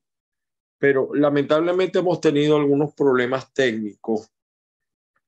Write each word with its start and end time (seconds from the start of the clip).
pero 0.78 1.10
lamentablemente 1.14 2.00
hemos 2.00 2.22
tenido 2.22 2.56
algunos 2.58 2.94
problemas 2.94 3.52
técnicos 3.54 4.30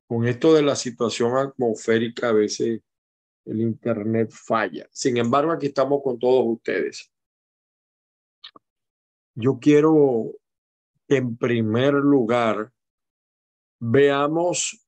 con 0.06 0.28
esto 0.28 0.54
de 0.54 0.62
la 0.62 0.76
situación 0.76 1.38
atmosférica. 1.38 2.30
A 2.30 2.34
veces 2.34 2.82
el 3.46 3.62
Internet 3.62 4.30
falla. 4.32 4.88
Sin 4.92 5.18
embargo, 5.18 5.52
aquí 5.52 5.66
estamos 5.68 6.02
con 6.04 6.20
todos 6.20 6.44
ustedes 6.46 7.12
yo 9.40 9.58
quiero 9.60 10.34
que 11.08 11.18
en 11.18 11.38
primer 11.38 11.94
lugar 11.94 12.72
veamos, 13.80 14.86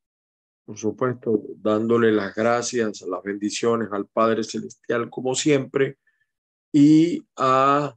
por 0.66 0.78
supuesto, 0.78 1.42
dándole 1.56 2.12
las 2.12 2.36
gracias, 2.36 3.02
las 3.02 3.24
bendiciones 3.24 3.88
al 3.92 4.08
Padre 4.08 4.44
Celestial 4.44 5.10
como 5.10 5.36
siempre 5.36 5.98
y 6.74 7.26
a 7.38 7.96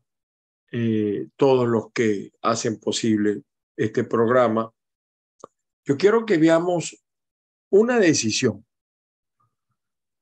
eh, 0.70 1.28
todos 1.36 1.68
los 1.68 1.90
que 1.92 2.32
hacen 2.40 2.78
posible 2.78 3.42
este 3.76 4.04
programa. 4.04 4.72
Yo 5.84 5.96
quiero 5.96 6.24
que 6.24 6.38
veamos 6.38 7.04
una 7.70 7.98
decisión 7.98 8.64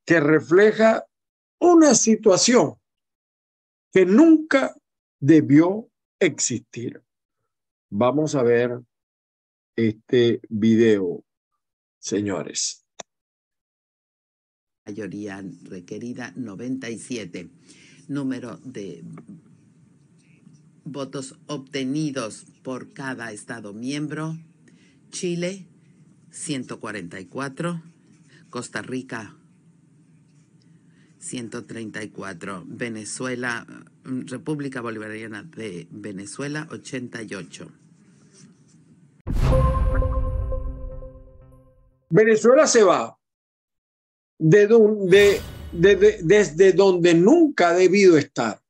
que 0.06 0.18
refleja 0.18 1.04
una 1.60 1.94
situación 1.94 2.74
que 3.92 4.06
nunca 4.06 4.74
debió 5.20 5.91
existir. 6.24 7.02
Vamos 7.90 8.34
a 8.34 8.42
ver 8.42 8.80
este 9.76 10.40
video, 10.48 11.24
señores. 11.98 12.86
Mayoría 14.86 15.44
requerida 15.64 16.32
97. 16.36 17.50
Número 18.08 18.56
de 18.64 19.04
votos 20.84 21.38
obtenidos 21.46 22.46
por 22.62 22.92
cada 22.92 23.32
Estado 23.32 23.72
miembro. 23.72 24.36
Chile, 25.10 25.66
144. 26.30 27.82
Costa 28.50 28.82
Rica, 28.82 29.36
134. 31.22 32.64
Venezuela, 32.66 33.64
República 34.04 34.80
Bolivariana 34.80 35.44
de 35.44 35.86
Venezuela, 35.90 36.66
88. 36.70 37.68
Venezuela 42.10 42.66
se 42.66 42.82
va 42.82 43.16
de 44.38 44.66
donde, 44.66 45.40
desde 45.72 46.72
donde 46.72 47.14
nunca 47.14 47.68
ha 47.68 47.74
debido 47.74 48.18
estar. 48.18 48.60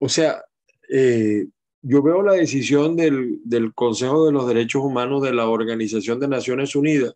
O 0.00 0.08
sea, 0.08 0.42
eh, 0.88 1.46
yo 1.82 2.02
veo 2.02 2.22
la 2.22 2.32
decisión 2.32 2.96
del, 2.96 3.40
del 3.44 3.74
Consejo 3.74 4.24
de 4.26 4.32
los 4.32 4.48
Derechos 4.48 4.82
Humanos 4.82 5.22
de 5.22 5.34
la 5.34 5.48
Organización 5.48 6.18
de 6.18 6.28
Naciones 6.28 6.74
Unidas 6.74 7.14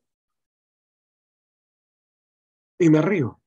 y 2.78 2.91
me 2.91 3.01
río 3.01 3.41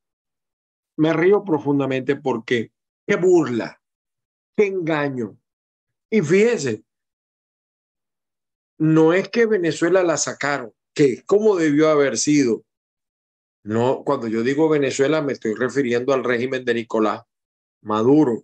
me 0.97 1.13
río 1.13 1.44
profundamente 1.44 2.16
porque 2.16 2.72
qué 3.07 3.16
burla, 3.16 3.81
qué 4.56 4.67
engaño. 4.67 5.38
Y 6.09 6.22
fíjese, 6.22 6.83
no 8.78 9.13
es 9.13 9.29
que 9.29 9.45
Venezuela 9.45 10.03
la 10.03 10.17
sacaron, 10.17 10.73
que 10.94 11.23
como 11.25 11.56
debió 11.56 11.89
haber 11.89 12.17
sido. 12.17 12.63
No, 13.63 14.03
cuando 14.06 14.28
yo 14.28 14.44
digo 14.44 14.69
Venezuela 14.69 15.22
me 15.22 15.33
estoy 15.33 15.56
refiriendo 15.56 16.13
al 16.13 16.23
régimen 16.23 16.66
de 16.66 16.75
Nicolás 16.75 17.23
Maduro, 17.81 18.44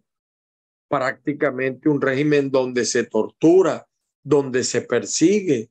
prácticamente 0.89 1.89
un 1.89 2.01
régimen 2.01 2.49
donde 2.51 2.85
se 2.85 3.03
tortura, 3.03 3.87
donde 4.23 4.63
se 4.63 4.81
persigue, 4.81 5.69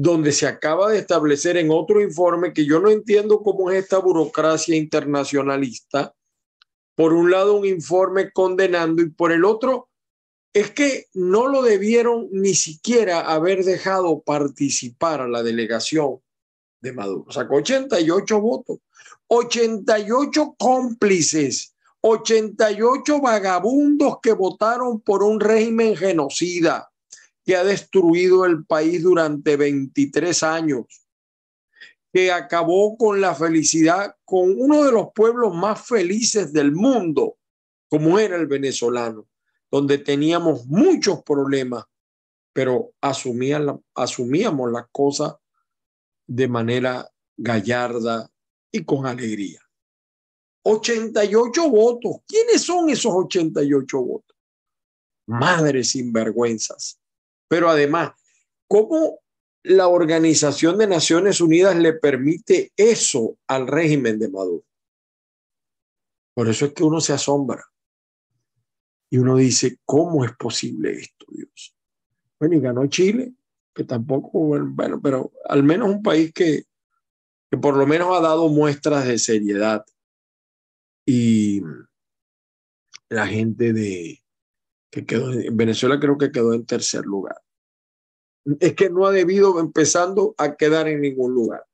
donde 0.00 0.30
se 0.30 0.46
acaba 0.46 0.92
de 0.92 0.98
establecer 0.98 1.56
en 1.56 1.72
otro 1.72 2.00
informe 2.00 2.52
que 2.52 2.64
yo 2.64 2.78
no 2.78 2.88
entiendo 2.88 3.42
cómo 3.42 3.68
es 3.68 3.82
esta 3.82 3.98
burocracia 3.98 4.76
internacionalista. 4.76 6.14
Por 6.94 7.12
un 7.12 7.32
lado, 7.32 7.56
un 7.56 7.66
informe 7.66 8.30
condenando 8.30 9.02
y 9.02 9.10
por 9.10 9.32
el 9.32 9.44
otro, 9.44 9.88
es 10.52 10.70
que 10.70 11.06
no 11.14 11.48
lo 11.48 11.62
debieron 11.62 12.28
ni 12.30 12.54
siquiera 12.54 13.22
haber 13.22 13.64
dejado 13.64 14.22
participar 14.22 15.22
a 15.22 15.28
la 15.28 15.42
delegación 15.42 16.20
de 16.80 16.92
Maduro. 16.92 17.32
Sacó 17.32 17.56
88 17.56 18.40
votos, 18.40 18.78
88 19.26 20.54
cómplices, 20.56 21.74
88 22.02 23.20
vagabundos 23.20 24.18
que 24.22 24.32
votaron 24.32 25.00
por 25.00 25.24
un 25.24 25.40
régimen 25.40 25.96
genocida 25.96 26.87
que 27.48 27.56
ha 27.56 27.64
destruido 27.64 28.44
el 28.44 28.66
país 28.66 29.02
durante 29.02 29.56
23 29.56 30.42
años, 30.42 30.84
que 32.12 32.30
acabó 32.30 32.98
con 32.98 33.22
la 33.22 33.34
felicidad, 33.34 34.16
con 34.26 34.54
uno 34.60 34.84
de 34.84 34.92
los 34.92 35.06
pueblos 35.14 35.54
más 35.54 35.86
felices 35.86 36.52
del 36.52 36.72
mundo, 36.72 37.38
como 37.88 38.18
era 38.18 38.36
el 38.36 38.46
venezolano, 38.48 39.26
donde 39.70 39.96
teníamos 39.96 40.66
muchos 40.66 41.22
problemas, 41.22 41.86
pero 42.52 42.92
asumíamos 43.00 44.70
las 44.70 44.84
cosas 44.92 45.36
de 46.26 46.48
manera 46.48 47.10
gallarda 47.34 48.30
y 48.70 48.84
con 48.84 49.06
alegría. 49.06 49.62
88 50.64 51.70
votos. 51.70 52.16
¿Quiénes 52.26 52.60
son 52.60 52.90
esos 52.90 53.14
88 53.14 54.02
votos? 54.02 54.36
Madres 55.24 55.92
sinvergüenzas 55.92 57.00
pero 57.48 57.70
además, 57.70 58.12
¿cómo 58.68 59.20
la 59.62 59.88
Organización 59.88 60.78
de 60.78 60.86
Naciones 60.86 61.40
Unidas 61.40 61.76
le 61.76 61.94
permite 61.94 62.72
eso 62.76 63.38
al 63.46 63.66
régimen 63.66 64.18
de 64.18 64.28
Maduro? 64.28 64.64
Por 66.34 66.48
eso 66.48 66.66
es 66.66 66.72
que 66.72 66.84
uno 66.84 67.00
se 67.00 67.14
asombra. 67.14 67.64
Y 69.10 69.18
uno 69.18 69.36
dice, 69.36 69.78
¿cómo 69.84 70.24
es 70.24 70.32
posible 70.36 70.92
esto, 70.92 71.26
Dios? 71.30 71.74
Bueno, 72.38 72.56
y 72.56 72.60
ganó 72.60 72.86
Chile, 72.86 73.32
que 73.74 73.84
tampoco, 73.84 74.38
bueno, 74.38 75.00
pero 75.02 75.32
al 75.46 75.62
menos 75.62 75.88
un 75.88 76.02
país 76.02 76.32
que, 76.32 76.64
que 77.50 77.56
por 77.56 77.76
lo 77.76 77.86
menos 77.86 78.16
ha 78.16 78.20
dado 78.20 78.48
muestras 78.48 79.06
de 79.06 79.18
seriedad. 79.18 79.84
Y 81.06 81.62
la 83.08 83.26
gente 83.26 83.72
de, 83.72 84.22
que 84.90 85.04
quedó 85.04 85.32
en 85.32 85.56
Venezuela 85.56 86.00
creo 86.00 86.16
que 86.16 86.32
quedó 86.32 86.54
en 86.54 86.66
tercer 86.66 87.04
lugar. 87.04 87.40
Es 88.60 88.74
que 88.74 88.88
no 88.88 89.06
ha 89.06 89.12
debido 89.12 89.60
empezando 89.60 90.34
a 90.38 90.56
quedar 90.56 90.88
en 90.88 91.00
ningún 91.00 91.34
lugar. 91.34 91.64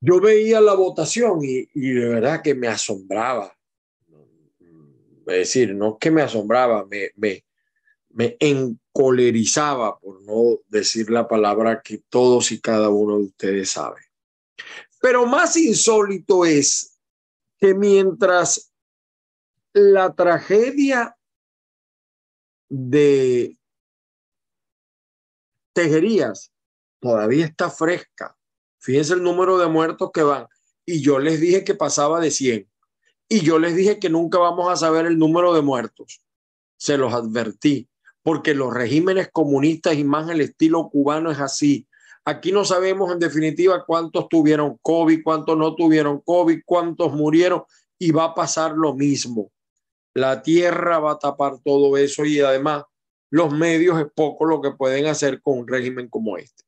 Yo 0.00 0.20
veía 0.20 0.60
la 0.60 0.74
votación 0.74 1.40
y, 1.42 1.66
de 1.74 2.08
verdad 2.08 2.42
que 2.42 2.54
me 2.54 2.68
asombraba. 2.68 3.52
Es 5.26 5.38
decir, 5.38 5.74
no 5.74 5.98
que 5.98 6.10
me 6.12 6.22
asombraba, 6.22 6.86
me, 6.86 7.10
me, 7.16 7.44
me 8.10 8.36
encolerizaba, 8.38 9.98
por 9.98 10.22
no 10.22 10.60
decir 10.68 11.10
la 11.10 11.26
palabra 11.26 11.82
que 11.82 11.98
todos 12.08 12.52
y 12.52 12.60
cada 12.60 12.88
uno 12.90 13.18
de 13.18 13.24
ustedes 13.24 13.70
saben. 13.70 14.04
Pero 15.00 15.26
más 15.26 15.56
insólito 15.56 16.44
es 16.44 16.98
que 17.58 17.74
mientras 17.74 18.72
la 19.72 20.14
tragedia 20.14 21.15
de 22.68 23.56
Tejerías 25.72 26.52
todavía 27.00 27.44
está 27.44 27.70
fresca. 27.70 28.36
Fíjense 28.78 29.14
el 29.14 29.22
número 29.22 29.58
de 29.58 29.68
muertos 29.68 30.10
que 30.12 30.22
van. 30.22 30.46
Y 30.84 31.02
yo 31.02 31.18
les 31.18 31.40
dije 31.40 31.64
que 31.64 31.74
pasaba 31.74 32.20
de 32.20 32.30
100. 32.30 32.68
Y 33.28 33.40
yo 33.40 33.58
les 33.58 33.74
dije 33.74 33.98
que 33.98 34.08
nunca 34.08 34.38
vamos 34.38 34.70
a 34.70 34.76
saber 34.76 35.06
el 35.06 35.18
número 35.18 35.52
de 35.52 35.62
muertos. 35.62 36.22
Se 36.76 36.96
los 36.96 37.12
advertí. 37.12 37.88
porque 38.22 38.54
los 38.54 38.74
regímenes 38.74 39.28
comunistas 39.30 39.94
y 39.94 40.02
más 40.02 40.28
el 40.28 40.40
estilo 40.40 40.88
cubano 40.90 41.30
es 41.30 41.38
así. 41.38 41.86
Aquí 42.24 42.50
no 42.50 42.64
sabemos 42.64 43.12
en 43.12 43.20
definitiva 43.20 43.84
cuántos 43.86 44.28
tuvieron 44.28 44.78
COVID, 44.82 45.22
cuántos 45.22 45.56
no 45.56 45.76
tuvieron 45.76 46.20
COVID, 46.22 46.58
cuántos 46.64 47.12
murieron 47.12 47.62
y 48.00 48.10
va 48.10 48.24
a 48.24 48.34
pasar 48.34 48.72
lo 48.72 48.94
mismo. 48.96 49.52
La 50.16 50.40
tierra 50.40 50.98
va 50.98 51.12
a 51.12 51.18
tapar 51.18 51.58
todo 51.62 51.94
eso 51.98 52.24
y 52.24 52.40
además 52.40 52.84
los 53.30 53.52
medios 53.52 54.00
es 54.00 54.06
poco 54.14 54.46
lo 54.46 54.62
que 54.62 54.70
pueden 54.70 55.04
hacer 55.04 55.42
con 55.42 55.58
un 55.58 55.68
régimen 55.68 56.08
como 56.08 56.38
este. 56.38 56.64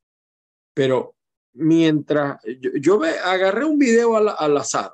Pero 0.75 1.15
mientras 1.53 2.39
yo, 2.79 3.01
agarré 3.03 3.65
un 3.65 3.79
video 3.79 4.15
al 4.15 4.55
azar, 4.55 4.93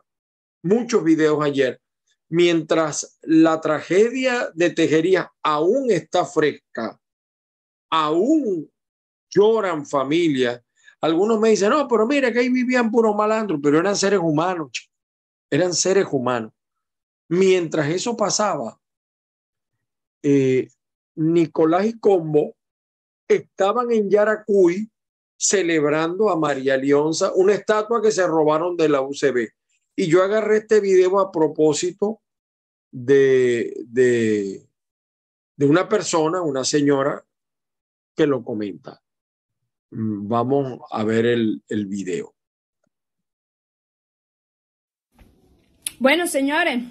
muchos 0.63 1.04
videos 1.04 1.44
ayer, 1.44 1.81
mientras 2.30 3.19
la 3.24 3.60
tragedia 3.60 4.50
de 4.54 4.69
Tejería 4.69 5.30
aún 5.44 5.92
está 5.92 6.24
fresca, 6.24 6.98
aún 7.92 8.72
lloran 9.30 9.86
familias. 9.86 10.62
Algunos 11.02 11.42
me 11.42 11.50
dicen, 11.50 11.72
no, 11.72 11.90
pero 11.90 12.07
mira 12.07 12.31
que 12.31 12.40
ahí 12.40 12.48
vivían 12.48 12.90
puros 12.90 13.13
malandros, 13.18 13.60
pero 13.62 13.80
eran 13.80 13.98
seres 13.98 14.22
humanos, 14.24 14.90
eran 15.52 15.74
seres 15.74 16.07
humanos. 16.10 16.54
Mientras 17.27 17.89
eso 17.89 18.16
pasaba, 18.16 18.80
eh, 20.22 20.68
Nicolás 21.16 21.86
y 21.86 22.00
Combo 22.00 22.56
estaban 23.27 23.92
en 23.92 24.10
Yaracuy 24.10 24.89
celebrando 25.38 26.30
a 26.30 26.36
María 26.36 26.77
Leonza, 26.77 27.31
una 27.36 27.54
estatua 27.54 28.01
que 28.01 28.12
se 28.12 28.25
robaron 28.25 28.77
de 28.77 28.89
la 28.89 29.01
UCB. 29.01 29.50
Y 29.95 30.07
yo 30.07 30.24
agarré 30.24 30.57
este 30.57 30.80
video 30.80 31.19
a 31.19 31.31
propósito 31.31 32.22
de, 32.92 33.74
de, 33.86 34.68
de 35.56 35.66
una 35.66 35.88
persona, 35.89 36.42
una 36.42 36.63
señora, 36.63 37.25
que 38.16 38.28
lo 38.28 38.44
comenta. 38.44 39.01
Mm, 39.92 40.28
vamos 40.28 40.80
a 40.89 41.04
ver 41.04 41.25
el, 41.25 41.62
el 41.68 41.86
video. 41.86 42.33
Bueno, 46.00 46.28
señores, 46.28 46.83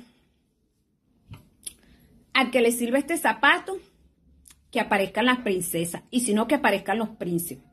a 2.34 2.50
que 2.50 2.60
le 2.60 2.72
sirve 2.72 2.98
este 2.98 3.16
zapato, 3.16 3.78
que 4.70 4.81
aparezcan 4.81 5.26
las 5.26 5.38
princesas 5.38 6.02
y 6.10 6.20
si 6.20 6.34
no, 6.34 6.48
que 6.48 6.56
aparezcan 6.56 6.98
los 6.98 7.10
príncipes. 7.10 7.64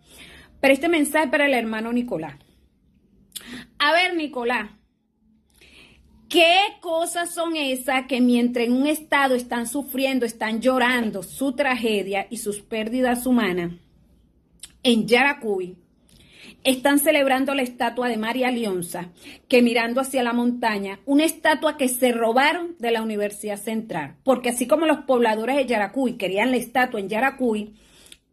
Pero 0.59 0.73
este 0.73 0.87
mensaje 0.87 1.27
para 1.27 1.47
el 1.47 1.53
hermano 1.55 1.91
Nicolás. 1.91 2.35
A 3.79 3.91
ver, 3.91 4.15
Nicolás, 4.15 4.69
¿qué 6.29 6.57
cosas 6.79 7.33
son 7.33 7.55
esas 7.55 8.05
que 8.05 8.21
mientras 8.21 8.67
en 8.67 8.73
un 8.73 8.85
estado 8.85 9.33
están 9.33 9.67
sufriendo, 9.67 10.25
están 10.25 10.61
llorando 10.61 11.23
su 11.23 11.53
tragedia 11.53 12.27
y 12.29 12.37
sus 12.37 12.61
pérdidas 12.61 13.25
humanas? 13.25 13.73
En 14.83 15.07
Yaracuy 15.07 15.80
están 16.63 16.99
celebrando 16.99 17.53
la 17.53 17.61
estatua 17.61 18.07
de 18.07 18.17
María 18.17 18.51
Leonza, 18.51 19.09
que 19.47 19.61
mirando 19.61 20.01
hacia 20.01 20.23
la 20.23 20.33
montaña, 20.33 20.99
una 21.05 21.25
estatua 21.25 21.77
que 21.77 21.87
se 21.87 22.11
robaron 22.11 22.75
de 22.79 22.91
la 22.91 23.01
Universidad 23.01 23.57
Central, 23.57 24.15
porque 24.23 24.49
así 24.49 24.67
como 24.67 24.85
los 24.85 24.99
pobladores 24.99 25.55
de 25.55 25.65
Yaracuy 25.65 26.17
querían 26.17 26.51
la 26.51 26.57
estatua 26.57 26.99
en 26.99 27.09
Yaracuy, 27.09 27.73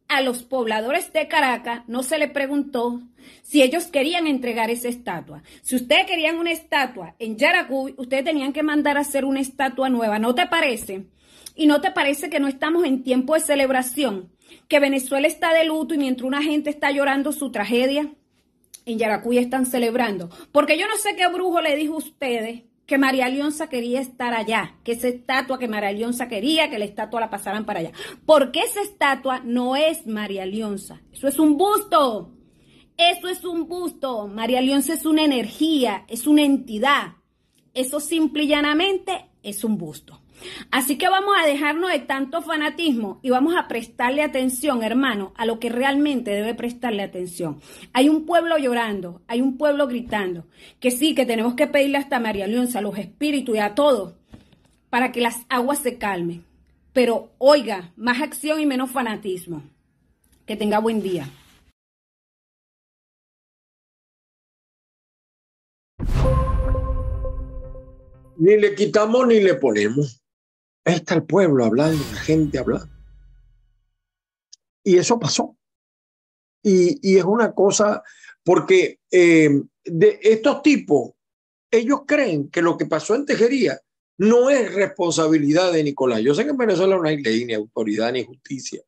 a 0.08 0.22
los 0.22 0.42
pobladores 0.42 1.12
de 1.12 1.28
Caracas 1.28 1.82
no 1.86 2.02
se 2.02 2.19
le 2.19 2.28
preguntó 2.28 3.02
si 3.42 3.62
ellos 3.62 3.86
querían 3.86 4.26
entregar 4.26 4.70
esa 4.70 4.88
estatua. 4.88 5.42
Si 5.62 5.76
ustedes 5.76 6.06
querían 6.06 6.38
una 6.38 6.50
estatua 6.50 7.14
en 7.19 7.36
Yaracuy, 7.36 7.94
ustedes 7.98 8.24
tenían 8.24 8.54
que 8.54 8.62
mandar 8.62 8.96
a 8.96 9.02
hacer 9.02 9.24
una 9.24 9.40
estatua 9.40 9.90
nueva, 9.90 10.19
¿no 10.19 10.34
te 10.34 10.46
parece? 10.46 11.06
¿Y 11.54 11.66
no 11.66 11.81
te 11.81 11.90
parece 11.90 12.31
que 12.31 12.40
no 12.40 12.48
estamos 12.48 12.84
en 12.84 13.02
tiempo 13.02 13.34
de 13.34 13.40
celebración? 13.40 14.31
Que 14.66 14.81
Venezuela 14.81 15.26
está 15.26 15.52
de 15.52 15.64
luto 15.64 15.94
y 15.94 15.98
mientras 15.98 16.26
una 16.26 16.42
gente 16.42 16.70
está 16.70 16.90
llorando 16.90 17.32
su 17.32 17.50
tragedia, 17.50 18.10
en 18.88 18.99
Yaracuy 18.99 19.38
están 19.38 19.67
celebrando. 19.67 20.31
Porque 20.50 20.79
yo 20.79 20.88
no 20.88 20.96
sé 20.96 21.14
qué 21.17 21.29
brujo 21.29 21.61
le 21.61 21.76
dijo 21.76 21.94
a 21.94 21.99
ustedes 21.99 22.62
que 22.87 22.96
María 22.96 23.29
Leonza 23.29 23.69
quería 23.69 24.00
estar 24.00 24.32
allá, 24.32 24.76
que 24.82 24.93
esa 24.93 25.08
estatua 25.08 25.58
que 25.58 25.69
María 25.69 25.93
Leonza 25.93 26.26
quería, 26.26 26.70
que 26.70 26.79
la 26.79 26.87
estatua 26.87 27.20
la 27.20 27.31
pasaran 27.31 27.67
para 27.67 27.81
allá. 27.81 27.93
Porque 28.25 28.61
esa 28.61 28.81
estatua 28.81 29.40
no 29.44 29.76
es 29.76 30.06
María 30.06 30.46
Leonza, 30.46 31.02
eso 31.12 31.29
es 31.29 31.38
un 31.38 31.58
busto. 31.58 32.35
Eso 32.96 33.29
es 33.29 33.44
un 33.44 33.69
busto. 33.69 34.26
María 34.26 34.61
Leonza 34.61 34.94
es 34.94 35.06
una 35.06 35.23
energía, 35.23 36.05
es 36.08 36.26
una 36.26 36.43
entidad. 36.43 37.12
Eso 37.73 38.00
simple 38.00 38.43
y 38.43 38.49
llanamente 38.49 39.31
es 39.41 39.62
un 39.62 39.79
busto. 39.79 40.18
Así 40.70 40.96
que 40.99 41.08
vamos 41.08 41.35
a 41.38 41.46
dejarnos 41.46 41.90
de 41.90 42.00
tanto 42.00 42.43
fanatismo 42.43 43.20
y 43.23 43.31
vamos 43.31 43.55
a 43.56 43.69
prestarle 43.69 44.23
atención, 44.23 44.82
hermano, 44.82 45.32
a 45.37 45.46
lo 45.46 45.58
que 45.58 45.69
realmente 45.69 46.31
debe 46.31 46.55
prestarle 46.55 47.02
atención. 47.02 47.61
Hay 47.93 48.08
un 48.08 48.26
pueblo 48.26 48.58
llorando, 48.58 49.23
hay 49.26 49.40
un 49.40 49.56
pueblo 49.56 49.87
gritando, 49.87 50.44
que 50.81 50.90
sí, 50.90 51.14
que 51.14 51.26
tenemos 51.26 51.55
que 51.55 51.67
pedirle 51.67 51.99
hasta 51.99 52.20
María 52.20 52.46
Leonza, 52.46 52.79
a 52.79 52.82
los 52.82 52.99
espíritus 52.99 53.56
y 53.56 53.61
a 53.61 53.75
todos, 53.75 54.14
para 54.90 55.12
que 55.12 55.20
las 55.20 55.44
aguas 55.49 55.79
se 55.79 55.99
calmen. 55.99 56.44
Pero 56.93 57.31
oiga, 57.38 57.93
más 57.96 58.23
acción 58.23 58.61
y 58.61 58.67
menos 58.67 58.91
fanatismo. 58.91 59.62
Que 60.46 60.56
tenga 60.56 60.79
buen 60.79 61.02
día. 61.02 61.29
Ni 68.38 68.56
le 68.56 68.75
quitamos 68.75 69.26
ni 69.26 69.41
le 69.41 69.55
ponemos. 69.55 70.23
Ahí 70.88 70.94
está 70.94 71.17
el 71.17 71.25
pueblo 71.25 71.67
hablando, 71.67 72.02
la 72.14 72.20
gente 72.20 72.58
hablando. 72.58 72.89
Y 74.82 74.96
eso 74.96 75.20
pasó. 75.20 75.55
Y, 76.62 77.19
es 77.19 77.24
una 77.24 77.53
cosa, 77.53 78.03
porque 78.43 78.98
eh, 79.10 79.51
de 79.84 80.19
estos 80.22 80.62
tipos, 80.62 81.10
ellos 81.70 82.05
creen 82.06 82.48
que 82.48 82.62
lo 82.62 82.79
que 82.79 82.86
pasó 82.86 83.15
en 83.15 83.27
Tejería 83.27 83.79
no 84.17 84.48
es 84.48 84.74
responsabilidad 84.74 85.74
de 85.74 85.84
Nicolás. 85.84 86.22
Yo 86.22 86.34
sé 86.34 86.44
que 86.44 86.53
en 86.53 86.56
Venezuela 86.56 86.96
no 86.96 87.06
hay 87.06 87.22
ley, 87.22 87.44
ni 87.44 87.53
autoridad, 87.53 88.10
ni 88.10 88.24
justicia. 88.24 88.81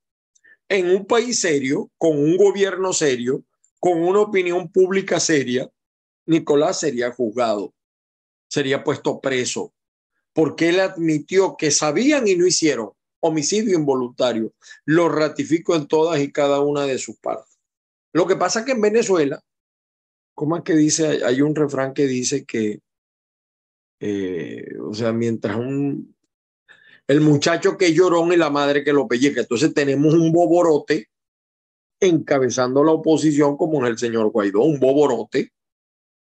En 0.71 0.89
un 0.89 1.05
país 1.05 1.39
serio, 1.39 1.91
con 1.99 2.17
un 2.17 2.39
gobierno 2.39 2.95
serio, 2.95 3.45
con 3.79 4.03
una 4.03 4.21
opinión 4.21 4.73
pública 4.73 5.21
seria, 5.21 5.71
Nicolás 6.25 6.81
sería 6.81 7.13
juzgado, 7.13 7.75
sería 8.49 8.83
puesto 8.83 9.21
preso, 9.21 9.75
porque 10.41 10.71
él 10.71 10.81
admitió 10.81 11.55
que 11.55 11.71
sabían 11.71 12.27
y 12.27 12.35
no 12.35 12.47
hicieron 12.47 12.93
homicidio 13.21 13.79
involuntario. 13.79 14.55
Lo 14.87 15.11
ratifico 15.11 15.77
en 15.77 15.87
todas 15.87 16.19
y 16.19 16.33
cada 16.33 16.61
una 16.61 16.87
de 16.87 16.97
sus 16.97 17.19
partes. 17.19 17.59
Lo 18.15 18.27
que 18.27 18.37
pasa 18.37 18.61
es 18.61 18.65
que 18.65 18.73
en 18.73 18.81
Venezuela, 18.81 19.39
¿cómo 20.35 20.57
es 20.57 20.63
que 20.63 20.75
dice? 20.75 21.23
Hay 21.27 21.43
un 21.43 21.55
refrán 21.55 21.93
que 21.93 22.07
dice 22.07 22.47
que, 22.47 22.81
eh, 24.01 24.79
o 24.81 24.95
sea, 24.95 25.13
mientras 25.13 25.57
un, 25.57 26.17
el 27.07 27.21
muchacho 27.21 27.77
que 27.77 27.93
lloró 27.93 28.27
y 28.33 28.37
la 28.39 28.49
madre 28.49 28.83
que 28.83 28.95
lo 28.95 29.07
pelleca, 29.07 29.43
entonces 29.43 29.75
tenemos 29.75 30.15
un 30.15 30.33
boborote 30.33 31.11
encabezando 32.01 32.83
la 32.83 32.93
oposición 32.93 33.59
como 33.59 33.85
es 33.85 33.91
el 33.91 33.99
señor 33.99 34.31
Guaidó, 34.31 34.63
un 34.63 34.81
boborote 34.81 35.53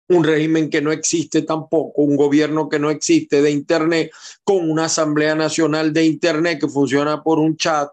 un 0.09 0.23
régimen 0.23 0.69
que 0.69 0.81
no 0.81 0.91
existe 0.91 1.41
tampoco, 1.41 2.01
un 2.01 2.15
gobierno 2.15 2.69
que 2.69 2.79
no 2.79 2.89
existe 2.89 3.41
de 3.41 3.51
Internet, 3.51 4.11
con 4.43 4.69
una 4.69 4.85
Asamblea 4.85 5.35
Nacional 5.35 5.91
de 5.93 6.05
Internet 6.05 6.59
que 6.61 6.69
funciona 6.69 7.23
por 7.23 7.39
un 7.39 7.57
chat 7.57 7.89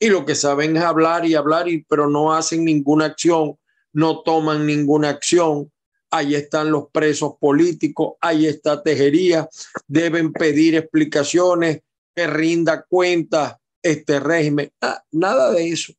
y 0.00 0.08
lo 0.08 0.24
que 0.24 0.34
saben 0.34 0.76
es 0.76 0.82
hablar 0.82 1.26
y 1.26 1.34
hablar, 1.34 1.68
y, 1.68 1.82
pero 1.82 2.08
no 2.08 2.32
hacen 2.32 2.64
ninguna 2.64 3.06
acción, 3.06 3.58
no 3.92 4.22
toman 4.22 4.64
ninguna 4.64 5.08
acción. 5.08 5.72
Ahí 6.10 6.34
están 6.34 6.70
los 6.70 6.88
presos 6.90 7.34
políticos, 7.38 8.14
ahí 8.20 8.46
está 8.46 8.82
Tejería, 8.82 9.48
deben 9.86 10.32
pedir 10.32 10.76
explicaciones, 10.76 11.82
que 12.14 12.26
rinda 12.26 12.84
cuentas 12.88 13.56
este 13.82 14.18
régimen. 14.20 14.72
Ah, 14.80 15.02
nada 15.10 15.52
de 15.52 15.68
eso. 15.68 15.92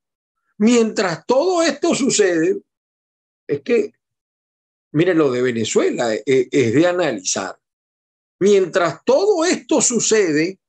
Mientras 0.58 1.26
todo 1.26 1.62
esto 1.62 1.94
sucede, 1.94 2.58
es 3.48 3.62
que 3.62 3.94
Mire, 4.92 5.14
lo 5.14 5.32
de 5.32 5.42
Venezuela 5.42 6.14
eh, 6.14 6.24
eh, 6.26 6.50
es, 6.52 6.74
de 6.74 6.88
analizar. 6.88 7.58
Mientras 8.40 9.04
todo 9.06 9.46
esto 9.46 9.82
sucede, 9.82 10.60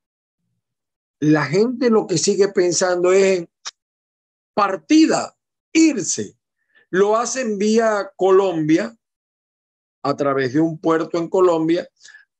la 1.20 1.46
gente 1.46 1.90
lo 1.90 2.06
que 2.06 2.18
sigue 2.18 2.48
pensando 2.48 3.12
es 3.12 3.46
partida, 4.54 5.36
irse. 5.72 6.34
Lo 6.90 7.16
hacen 7.16 7.56
vía 7.56 8.10
Colombia, 8.16 8.94
a 10.02 10.16
través 10.16 10.52
de 10.54 10.60
un 10.60 10.78
puerto 10.78 11.18
en 11.18 11.28
Colombia. 11.28 11.88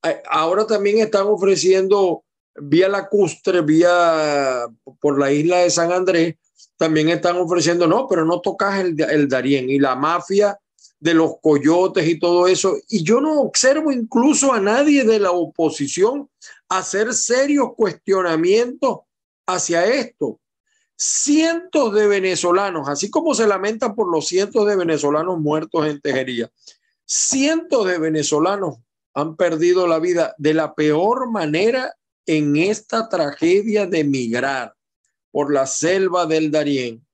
Eh, 0.02 0.22
ahora 0.30 0.66
también 0.66 0.98
están 0.98 1.26
ofreciendo 1.26 2.24
vía 2.56 2.88
lacustre, 2.88 3.62
vía 3.62 4.66
por 5.00 5.18
la 5.18 5.32
isla 5.32 5.58
de 5.58 5.70
San 5.70 5.92
Andrés, 5.92 6.36
también 6.76 7.10
están 7.10 7.36
ofreciendo, 7.36 7.86
no, 7.86 8.06
pero 8.08 8.24
no 8.24 8.40
tocas 8.40 8.80
el, 8.80 9.00
el 9.00 9.28
Darién. 9.28 9.70
Y 9.70 9.78
la 9.78 9.94
mafia 9.94 10.58
de 11.00 11.14
los 11.14 11.40
coyotes 11.40 12.06
y 12.06 12.18
todo 12.18 12.46
eso. 12.46 12.76
Y 12.88 13.02
yo 13.02 13.20
no 13.20 13.40
observo 13.40 13.90
incluso 13.90 14.52
a 14.52 14.60
nadie 14.60 15.04
de 15.04 15.18
la 15.18 15.32
oposición 15.32 16.28
hacer 16.68 17.14
serios 17.14 17.70
cuestionamientos 17.74 19.00
hacia 19.46 19.86
esto. 19.86 20.38
cientos 21.02 21.94
de 21.94 22.06
venezolanos, 22.06 22.86
así 22.86 23.08
como 23.08 23.34
se 23.34 23.46
lamentan 23.46 23.94
por 23.94 24.12
los 24.12 24.26
cientos 24.28 24.66
de 24.66 24.76
venezolanos 24.76 25.40
muertos 25.40 25.86
en 25.86 25.98
Tejería, 25.98 26.50
cientos 27.06 27.86
de 27.86 27.98
venezolanos 27.98 28.76
han 29.14 29.34
perdido 29.34 29.86
la 29.86 29.98
vida 29.98 30.34
de 30.36 30.52
la 30.52 30.74
peor 30.74 31.30
manera 31.30 31.96
en 32.26 32.54
esta 32.56 33.08
tragedia 33.08 33.86
de 33.86 34.04
migrar 34.04 34.74
por 35.30 35.50
la 35.50 35.66
selva 35.66 36.26
del 36.26 36.50
Darién, 36.50 37.06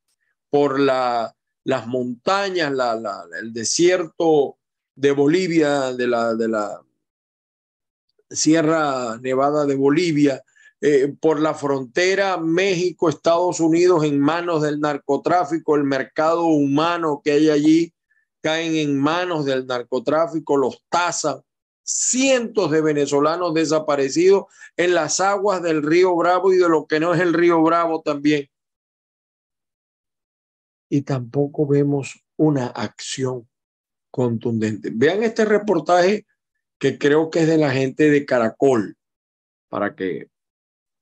por 0.51 0.81
la, 0.81 1.36
las 1.67 1.89
montañas, 1.89 2.73
la, 2.73 3.25
el 3.41 3.53
desierto 3.53 4.57
de 4.95 5.11
Bolivia, 5.11 5.93
de 5.93 6.07
la, 6.07 6.35
de 6.35 6.47
la 6.47 6.81
Sierra 8.31 9.19
Nevada 9.21 9.67
de 9.67 9.75
Bolivia, 9.75 10.45
eh, 10.81 11.13
por 11.21 11.41
la 11.41 11.55
frontera 11.55 12.37
México-Estados 12.37 13.59
Unidos 13.59 14.05
en 14.05 14.21
manos 14.21 14.63
del 14.63 14.79
narcotráfico, 14.79 15.75
el 15.75 15.83
mercado 15.83 16.45
humano 16.45 17.21
que 17.25 17.33
hay 17.33 17.51
allí 17.51 17.93
caen 18.41 18.77
en 18.77 18.97
manos 18.97 19.45
del 19.45 19.67
narcotráfico, 19.67 20.57
los 20.57 20.85
tazan. 20.89 21.41
Cientos 21.83 22.71
de 22.71 22.81
venezolanos 22.81 23.55
desaparecidos 23.55 24.45
en 24.77 24.95
las 24.95 25.19
aguas 25.19 25.63
del 25.63 25.83
río 25.83 26.15
Bravo 26.15 26.53
y 26.53 26.59
de 26.59 26.69
lo 26.69 26.87
que 26.87 27.01
no 27.01 27.13
es 27.13 27.21
el 27.21 27.33
río 27.33 27.61
Bravo 27.63 28.03
también. 28.03 28.49
Y 30.89 31.03
tampoco 31.03 31.67
vemos 31.67 32.25
una 32.37 32.67
acción 32.67 33.49
contundente. 34.11 34.91
Vean 34.95 35.23
este 35.23 35.45
reportaje 35.45 36.27
que 36.79 36.99
creo 36.99 37.31
que 37.31 37.41
es 37.41 37.49
de 37.49 37.59
la 37.59 37.71
gente 37.71 38.11
de 38.11 38.25
Caracol, 38.25 38.97
para 39.69 39.95
que 39.95 40.29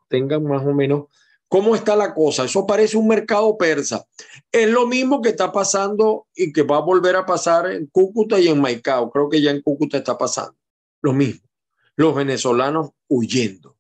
tengan 0.09 0.45
más 0.45 0.65
o 0.65 0.73
menos 0.73 1.07
cómo 1.49 1.75
está 1.75 1.97
la 1.97 2.15
cosa. 2.15 2.45
Eso 2.45 2.67
parece 2.67 2.97
un 2.97 3.09
mercado 3.09 3.57
persa. 3.57 4.05
Es 4.51 4.69
lo 4.69 4.87
mismo 4.87 5.23
que 5.23 5.31
está 5.31 5.53
pasando 5.53 6.27
y 6.35 6.53
que 6.53 6.63
va 6.63 6.79
a 6.79 6.81
volver 6.81 7.17
a 7.17 7.27
pasar 7.27 7.71
en 7.71 7.87
Cúcuta 7.87 8.39
y 8.41 8.49
en 8.49 8.61
Maicao. 8.61 9.11
Creo 9.11 9.29
que 9.29 9.41
ya 9.41 9.51
en 9.51 9.63
Cúcuta 9.63 9.99
está 9.99 10.17
pasando. 10.17 10.57
Lo 11.03 11.13
mismo. 11.13 11.49
Los 11.97 12.15
venezolanos 12.15 12.91
huyendo. 13.09 13.77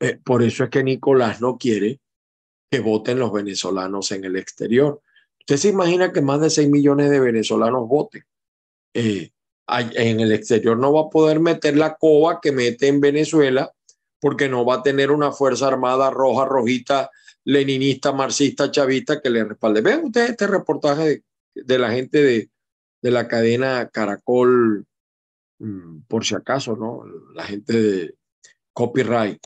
Eh, 0.00 0.18
por 0.22 0.42
eso 0.42 0.64
es 0.64 0.70
que 0.70 0.82
Nicolás 0.82 1.40
no 1.40 1.56
quiere 1.56 2.00
que 2.70 2.80
voten 2.80 3.18
los 3.18 3.32
venezolanos 3.32 4.12
en 4.12 4.24
el 4.24 4.36
exterior. 4.36 5.00
Usted 5.40 5.56
se 5.56 5.68
imagina 5.68 6.12
que 6.12 6.20
más 6.20 6.40
de 6.40 6.50
6 6.50 6.68
millones 6.68 7.10
de 7.10 7.20
venezolanos 7.20 7.88
voten. 7.88 8.24
Eh, 8.94 9.30
en 9.68 10.20
el 10.20 10.32
exterior 10.32 10.76
no 10.76 10.92
va 10.92 11.02
a 11.02 11.10
poder 11.10 11.40
meter 11.40 11.76
la 11.76 11.96
coba 11.96 12.40
que 12.40 12.52
mete 12.52 12.86
en 12.88 13.00
Venezuela 13.00 13.72
porque 14.20 14.48
no 14.48 14.64
va 14.64 14.76
a 14.76 14.82
tener 14.82 15.10
una 15.10 15.32
fuerza 15.32 15.68
armada 15.68 16.10
roja, 16.10 16.44
rojita, 16.44 17.10
leninista, 17.44 18.12
marxista, 18.12 18.70
chavista 18.70 19.20
que 19.20 19.30
le 19.30 19.44
respalde. 19.44 19.80
Vean 19.80 20.04
ustedes 20.04 20.30
este 20.30 20.46
reportaje 20.46 21.22
de, 21.54 21.78
la 21.78 21.90
gente 21.90 22.22
de, 22.22 22.50
de, 23.02 23.10
la 23.10 23.28
cadena 23.28 23.88
Caracol, 23.92 24.86
mm, 25.58 26.00
por 26.08 26.24
si 26.24 26.34
acaso, 26.34 26.76
¿no? 26.76 27.04
La 27.34 27.44
gente 27.44 27.72
de 27.72 28.14
copyright. 28.72 29.40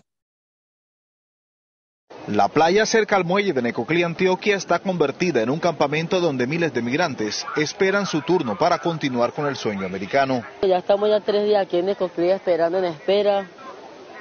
La 2.28 2.48
playa 2.48 2.86
cerca 2.86 3.16
al 3.16 3.24
muelle 3.24 3.52
de 3.52 3.62
Necoclí, 3.62 4.02
Antioquia, 4.02 4.56
está 4.56 4.78
convertida 4.78 5.42
en 5.42 5.50
un 5.50 5.58
campamento 5.58 6.20
donde 6.20 6.46
miles 6.46 6.72
de 6.72 6.82
migrantes 6.82 7.46
esperan 7.56 8.06
su 8.06 8.20
turno 8.22 8.56
para 8.56 8.78
continuar 8.78 9.32
con 9.32 9.46
el 9.46 9.56
sueño 9.56 9.86
americano. 9.86 10.42
Ya 10.62 10.78
estamos 10.78 11.08
ya 11.08 11.20
tres 11.20 11.44
días 11.44 11.66
aquí 11.66 11.78
en 11.78 11.86
Necoclí 11.86 12.30
esperando 12.30 12.78
en 12.78 12.84
espera 12.84 13.46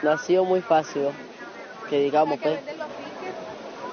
no 0.01 0.12
ha 0.12 0.18
sido 0.18 0.46
muy 0.46 0.62
fácil, 0.62 1.10
que 1.89 2.00
digamos, 2.00 2.39
pues. 2.39 2.60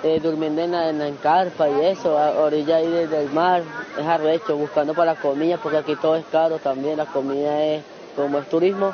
Eh, 0.02 0.20
durmiendo 0.20 0.60
en 0.60 0.72
la, 0.72 0.90
en 0.90 1.16
carpa 1.16 1.68
y 1.68 1.86
eso, 1.86 2.18
a 2.18 2.30
orilla 2.38 2.76
ahí 2.76 2.86
desde 2.86 3.22
el 3.22 3.30
mar, 3.30 3.62
es 3.98 4.06
arrecho, 4.06 4.54
buscando 4.54 4.94
para 4.94 5.14
la 5.14 5.20
comida, 5.20 5.58
porque 5.60 5.78
aquí 5.78 5.96
todo 5.96 6.16
es 6.16 6.24
caro 6.26 6.58
también, 6.58 6.98
la 6.98 7.06
comida 7.06 7.64
es, 7.64 7.82
como 8.14 8.38
es 8.38 8.48
turismo, 8.48 8.92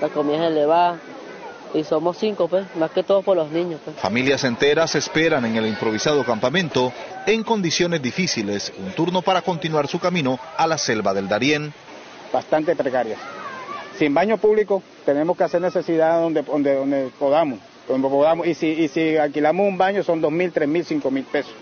la 0.00 0.08
comida 0.08 0.44
es 0.44 0.50
elevada, 0.50 0.96
y 1.74 1.84
somos 1.84 2.18
cinco, 2.18 2.48
pues, 2.48 2.64
más 2.76 2.90
que 2.90 3.02
todo 3.02 3.22
por 3.22 3.36
los 3.36 3.50
niños. 3.50 3.80
Pues. 3.84 3.96
Familias 3.96 4.44
enteras 4.44 4.94
esperan 4.94 5.44
en 5.44 5.56
el 5.56 5.66
improvisado 5.66 6.24
campamento, 6.24 6.92
en 7.26 7.42
condiciones 7.42 8.02
difíciles, 8.02 8.72
un 8.78 8.92
turno 8.92 9.22
para 9.22 9.42
continuar 9.42 9.88
su 9.88 9.98
camino 9.98 10.38
a 10.56 10.66
la 10.66 10.78
selva 10.78 11.14
del 11.14 11.28
Darién. 11.28 11.72
Bastante 12.32 12.74
precarias 12.76 13.18
sin 14.02 14.14
baño 14.14 14.36
público 14.36 14.82
tenemos 15.04 15.36
que 15.36 15.44
hacer 15.44 15.60
necesidad 15.60 16.20
donde, 16.20 16.42
donde, 16.42 16.74
donde 16.74 17.10
podamos. 17.18 17.60
Donde 17.86 18.08
podamos. 18.08 18.46
Y, 18.46 18.54
si, 18.54 18.66
y 18.66 18.88
si 18.88 19.16
alquilamos 19.16 19.66
un 19.66 19.78
baño 19.78 20.02
son 20.02 20.20
dos 20.20 20.32
mil, 20.32 20.52
tres 20.52 20.68
mil, 20.68 20.84
cinco 20.84 21.10
mil 21.10 21.24
pesos 21.24 21.52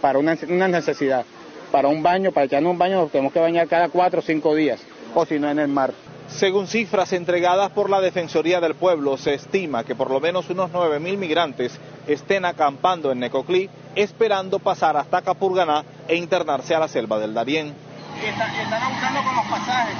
para 0.00 0.18
una, 0.18 0.36
una, 0.48 0.68
necesidad. 0.68 1.24
Para 1.70 1.88
un 1.88 2.02
baño, 2.02 2.32
para 2.32 2.46
echarnos 2.46 2.72
un 2.72 2.78
baño 2.78 3.08
tenemos 3.10 3.32
que 3.32 3.40
bañar 3.40 3.66
cada 3.66 3.88
cuatro 3.88 4.20
o 4.20 4.22
cinco 4.22 4.54
días, 4.54 4.80
o 5.14 5.24
si 5.26 5.38
no 5.38 5.50
en 5.50 5.58
el 5.58 5.68
mar. 5.68 5.92
Según 6.28 6.66
cifras 6.66 7.12
entregadas 7.12 7.70
por 7.70 7.88
la 7.88 8.00
Defensoría 8.00 8.60
del 8.60 8.74
Pueblo, 8.74 9.16
se 9.16 9.34
estima 9.34 9.84
que 9.84 9.94
por 9.94 10.10
lo 10.10 10.20
menos 10.20 10.50
unos 10.50 10.70
nueve 10.72 10.98
mil 10.98 11.16
migrantes 11.16 11.78
estén 12.06 12.44
acampando 12.44 13.12
en 13.12 13.20
Necoclí, 13.20 13.70
esperando 13.94 14.58
pasar 14.58 14.96
hasta 14.96 15.22
Capurganá 15.22 15.84
e 16.08 16.16
internarse 16.16 16.74
a 16.74 16.80
la 16.80 16.88
selva 16.88 17.18
del 17.18 17.32
Darién. 17.32 17.68
Y, 17.68 18.26
están 18.26 18.92
buscando 18.92 19.22
con 19.22 19.36
los 19.36 19.44
pasajes, 19.46 19.96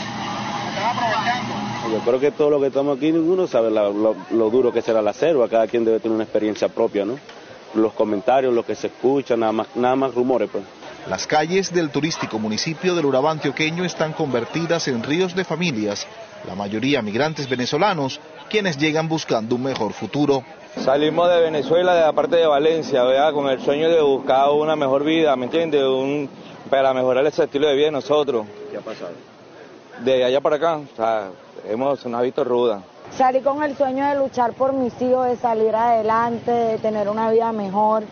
están 0.68 0.96
aprovechando. 0.96 1.54
Yo 1.92 2.00
creo 2.00 2.20
que 2.20 2.30
todos 2.32 2.50
los 2.50 2.60
que 2.60 2.66
estamos 2.68 2.96
aquí, 2.96 3.12
ninguno 3.12 3.46
sabe 3.46 3.70
lo, 3.70 4.50
duro 4.50 4.72
que 4.72 4.82
será 4.82 5.00
la 5.00 5.12
selva, 5.12 5.48
cada 5.48 5.68
quien 5.68 5.84
debe 5.84 6.00
tener 6.00 6.14
una 6.14 6.24
experiencia 6.24 6.68
propia, 6.68 7.04
¿no? 7.04 7.18
Los 7.74 7.92
comentarios, 7.92 8.52
lo 8.52 8.64
que 8.64 8.74
se 8.74 8.88
escucha, 8.88 9.36
nada 9.36 9.52
más, 9.52 9.68
nada 9.76 9.94
más 9.94 10.14
rumores, 10.14 10.48
pues. 10.50 10.64
Las 11.08 11.28
calles 11.28 11.72
del 11.72 11.90
turístico 11.90 12.40
municipio 12.40 12.96
del 12.96 13.06
Urabá 13.06 13.30
antioqueño 13.30 13.84
están 13.84 14.12
convertidas 14.12 14.88
en 14.88 15.04
ríos 15.04 15.36
de 15.36 15.44
familias, 15.44 16.04
la 16.48 16.56
mayoría 16.56 17.00
migrantes 17.00 17.48
venezolanos, 17.48 18.20
quienes 18.50 18.76
llegan 18.76 19.08
buscando 19.08 19.54
un 19.54 19.62
mejor 19.62 19.92
futuro. 19.92 20.42
Salimos 20.84 21.30
de 21.30 21.42
Venezuela, 21.42 21.94
de 21.94 22.00
la 22.00 22.12
parte 22.12 22.34
de 22.34 22.46
Valencia, 22.48 23.04
¿verdad? 23.04 23.32
con 23.32 23.48
el 23.48 23.60
sueño 23.60 23.88
de 23.88 24.02
buscar 24.02 24.50
una 24.50 24.74
mejor 24.74 25.04
vida, 25.04 25.36
¿me 25.36 25.44
entiendes? 25.44 25.84
Un, 25.84 26.28
para 26.68 26.92
mejorar 26.92 27.24
ese 27.24 27.44
estilo 27.44 27.68
de 27.68 27.76
vida 27.76 27.86
de 27.86 27.92
nosotros. 27.92 28.44
¿Qué 28.72 28.76
ha 28.76 28.80
pasado? 28.80 29.12
De 30.04 30.24
allá 30.24 30.40
para 30.40 30.56
acá, 30.56 30.76
o 30.78 30.96
sea, 30.96 31.28
hemos 31.68 32.04
una 32.04 32.20
visto 32.20 32.42
ruda. 32.42 32.82
Salí 33.12 33.42
con 33.42 33.62
el 33.62 33.76
sueño 33.76 34.08
de 34.08 34.16
luchar 34.16 34.54
por 34.54 34.72
mis 34.72 35.00
hijos, 35.00 35.28
de 35.28 35.36
salir 35.36 35.74
adelante, 35.74 36.50
de 36.50 36.78
tener 36.78 37.08
una 37.08 37.30
vida 37.30 37.52
mejor. 37.52 38.02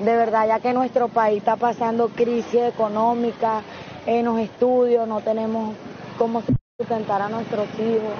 De 0.00 0.14
verdad, 0.14 0.46
ya 0.46 0.60
que 0.60 0.72
nuestro 0.72 1.08
país 1.08 1.38
está 1.38 1.56
pasando 1.56 2.08
crisis 2.08 2.62
económica, 2.62 3.62
en 4.06 4.24
los 4.24 4.38
estudios, 4.38 5.06
no 5.08 5.20
tenemos 5.20 5.74
cómo 6.16 6.42
sustentar 6.78 7.22
a 7.22 7.28
nuestros 7.28 7.66
hijos. 7.78 8.14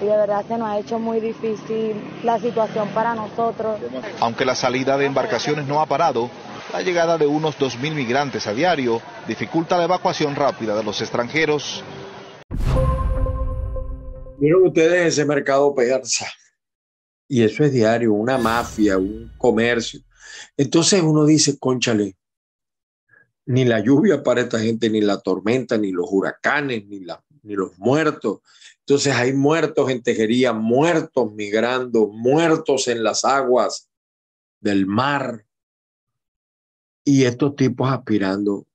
Y 0.00 0.04
de 0.04 0.16
verdad 0.16 0.44
se 0.46 0.58
nos 0.58 0.68
ha 0.68 0.78
hecho 0.78 0.98
muy 0.98 1.20
difícil 1.20 1.96
la 2.22 2.38
situación 2.38 2.88
para 2.90 3.14
nosotros. 3.14 3.80
Aunque 4.20 4.44
la 4.44 4.54
salida 4.54 4.96
de 4.98 5.06
embarcaciones 5.06 5.66
no 5.66 5.80
ha 5.80 5.86
parado, 5.86 6.30
la 6.72 6.82
llegada 6.82 7.16
de 7.16 7.26
unos 7.26 7.58
2.000 7.58 7.94
migrantes 7.94 8.46
a 8.46 8.52
diario 8.52 9.00
dificulta 9.26 9.78
la 9.78 9.84
evacuación 9.84 10.36
rápida 10.36 10.76
de 10.76 10.84
los 10.84 11.00
extranjeros. 11.00 11.82
Miren 14.38 14.66
ustedes 14.66 15.14
ese 15.14 15.24
mercado 15.24 15.74
persa. 15.74 16.26
Y 17.26 17.42
eso 17.42 17.64
es 17.64 17.72
diario, 17.72 18.12
una 18.12 18.38
mafia, 18.38 18.98
un 18.98 19.32
comercio. 19.38 20.00
Entonces 20.56 21.02
uno 21.02 21.24
dice, 21.24 21.58
conchale, 21.58 22.16
ni 23.46 23.64
la 23.64 23.80
lluvia 23.80 24.22
para 24.22 24.42
esta 24.42 24.58
gente, 24.58 24.90
ni 24.90 25.00
la 25.00 25.20
tormenta, 25.20 25.78
ni 25.78 25.92
los 25.92 26.06
huracanes, 26.10 26.86
ni, 26.86 27.00
la, 27.00 27.22
ni 27.42 27.54
los 27.54 27.78
muertos. 27.78 28.40
Entonces 28.80 29.14
hay 29.14 29.32
muertos 29.32 29.90
en 29.90 30.02
tejería, 30.02 30.52
muertos 30.52 31.32
migrando, 31.32 32.08
muertos 32.08 32.88
en 32.88 33.02
las 33.04 33.24
aguas 33.24 33.88
del 34.60 34.86
mar. 34.86 35.44
Y 37.04 37.24
estos 37.24 37.54
tipos 37.54 37.90
aspirando 37.90 38.66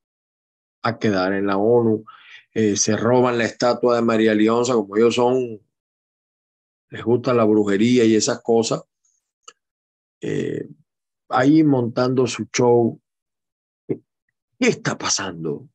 a 0.81 0.97
quedar 0.97 1.33
en 1.33 1.47
la 1.47 1.57
ONU. 1.57 2.05
Eh, 2.53 2.75
se 2.75 2.97
roban 2.97 3.37
la 3.37 3.45
estatua 3.45 3.95
de 3.95 4.01
María 4.01 4.33
Leonza, 4.33 4.73
como 4.73 4.97
ellos 4.97 5.15
son, 5.15 5.61
les 6.89 7.03
gusta 7.03 7.33
la 7.33 7.45
brujería 7.45 8.03
y 8.03 8.15
esas 8.15 8.41
cosas, 8.41 8.83
eh, 10.19 10.67
ahí 11.31 11.63
montando 11.63 12.27
su 12.27 12.45
show. 12.45 12.99
¿Qué 13.87 13.99
está 14.59 14.97
pasando? 14.97 15.67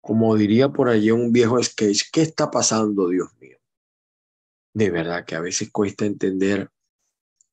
Como 0.00 0.36
diría 0.36 0.68
por 0.68 0.88
allí 0.88 1.10
un 1.10 1.32
viejo 1.32 1.62
sketch, 1.62 2.10
¿qué 2.12 2.22
está 2.22 2.50
pasando, 2.50 3.08
Dios 3.08 3.28
mío? 3.40 3.58
De 4.74 4.90
verdad 4.90 5.24
que 5.24 5.36
a 5.36 5.40
veces 5.40 5.70
cuesta 5.70 6.04
entender 6.04 6.70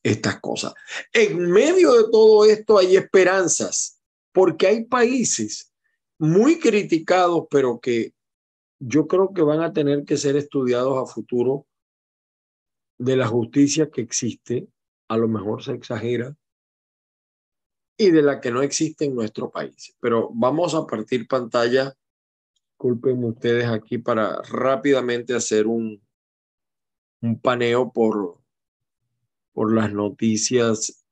estas 0.03 0.39
cosas. 0.39 0.73
En 1.13 1.49
medio 1.51 1.93
de 1.93 2.09
todo 2.11 2.45
esto 2.45 2.77
hay 2.77 2.95
esperanzas, 2.95 4.01
porque 4.31 4.67
hay 4.67 4.85
países 4.85 5.71
muy 6.17 6.59
criticados, 6.59 7.45
pero 7.49 7.79
que 7.79 8.13
yo 8.79 9.07
creo 9.07 9.33
que 9.33 9.43
van 9.43 9.61
a 9.61 9.73
tener 9.73 10.05
que 10.05 10.17
ser 10.17 10.35
estudiados 10.35 10.97
a 10.97 11.11
futuro 11.11 11.67
de 12.97 13.15
la 13.15 13.27
justicia 13.27 13.89
que 13.89 14.01
existe, 14.01 14.67
a 15.07 15.17
lo 15.17 15.27
mejor 15.27 15.63
se 15.63 15.73
exagera, 15.73 16.35
y 17.97 18.11
de 18.11 18.21
la 18.21 18.39
que 18.39 18.51
no 18.51 18.61
existe 18.61 19.05
en 19.05 19.15
nuestro 19.15 19.49
país. 19.51 19.95
Pero 19.99 20.29
vamos 20.33 20.73
a 20.73 20.85
partir 20.85 21.27
pantalla. 21.27 21.95
Disculpen 22.71 23.23
ustedes 23.23 23.65
aquí 23.67 23.97
para 23.97 24.41
rápidamente 24.41 25.35
hacer 25.35 25.67
un, 25.67 26.01
un 27.21 27.39
paneo 27.39 27.91
por, 27.91 28.39
por 29.53 29.73
las 29.73 29.93
noticias 29.93 31.05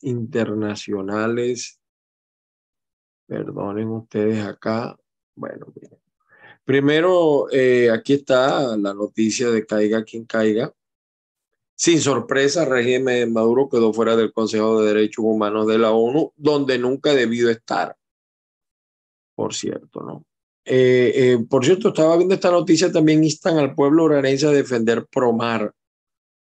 internacionales. 0.00 1.80
Perdonen 3.26 3.88
ustedes 3.88 4.44
acá. 4.44 4.98
Bueno, 5.34 5.72
Primero, 6.64 7.50
eh, 7.50 7.90
aquí 7.90 8.14
está 8.14 8.76
la 8.76 8.94
noticia 8.94 9.50
de 9.50 9.66
caiga 9.66 10.04
quien 10.04 10.24
caiga. 10.24 10.72
Sin 11.82 12.00
sorpresa, 12.00 12.62
el 12.62 12.70
régimen 12.70 13.18
de 13.18 13.26
Maduro 13.26 13.68
quedó 13.68 13.92
fuera 13.92 14.14
del 14.14 14.32
Consejo 14.32 14.80
de 14.80 14.94
Derechos 14.94 15.24
Humanos 15.24 15.66
de 15.66 15.78
la 15.78 15.90
ONU, 15.90 16.32
donde 16.36 16.78
nunca 16.78 17.12
debido 17.12 17.50
estar. 17.50 17.96
Por 19.34 19.52
cierto, 19.52 20.00
¿no? 20.00 20.24
Eh, 20.64 21.12
eh, 21.12 21.38
por 21.50 21.64
cierto, 21.64 21.88
estaba 21.88 22.16
viendo 22.16 22.36
esta 22.36 22.52
noticia, 22.52 22.92
también 22.92 23.24
instan 23.24 23.58
al 23.58 23.74
pueblo 23.74 24.04
oranense 24.04 24.46
a 24.46 24.52
defender 24.52 25.06
Promar, 25.06 25.74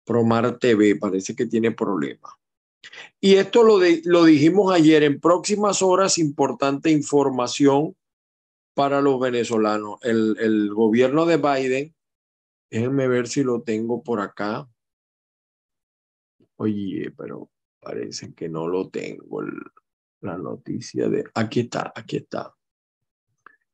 Promar 0.06 0.58
TV, 0.58 0.96
parece 0.96 1.36
que 1.36 1.44
tiene 1.44 1.70
problemas. 1.70 2.32
Y 3.20 3.34
esto 3.34 3.62
lo, 3.62 3.78
lo 4.04 4.24
dijimos 4.24 4.72
ayer, 4.72 5.02
en 5.02 5.20
próximas 5.20 5.82
horas, 5.82 6.16
importante 6.16 6.90
información 6.90 7.94
para 8.72 9.02
los 9.02 9.20
venezolanos. 9.20 9.98
El, 10.00 10.38
el 10.40 10.72
gobierno 10.72 11.26
de 11.26 11.36
Biden, 11.36 11.94
déjenme 12.70 13.06
ver 13.06 13.28
si 13.28 13.42
lo 13.42 13.60
tengo 13.60 14.02
por 14.02 14.22
acá. 14.22 14.66
Oye, 16.56 17.12
pero 17.16 17.50
parece 17.80 18.34
que 18.34 18.48
no 18.48 18.66
lo 18.66 18.88
tengo, 18.88 19.42
la 20.20 20.36
noticia 20.36 21.08
de... 21.08 21.24
Aquí 21.34 21.60
está, 21.60 21.92
aquí 21.94 22.16
está. 22.16 22.54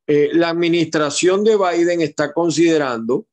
Eh, 0.06 0.30
la 0.32 0.50
administración 0.50 1.44
de 1.44 1.56
Biden 1.56 2.00
está 2.00 2.32
considerando 2.32 3.26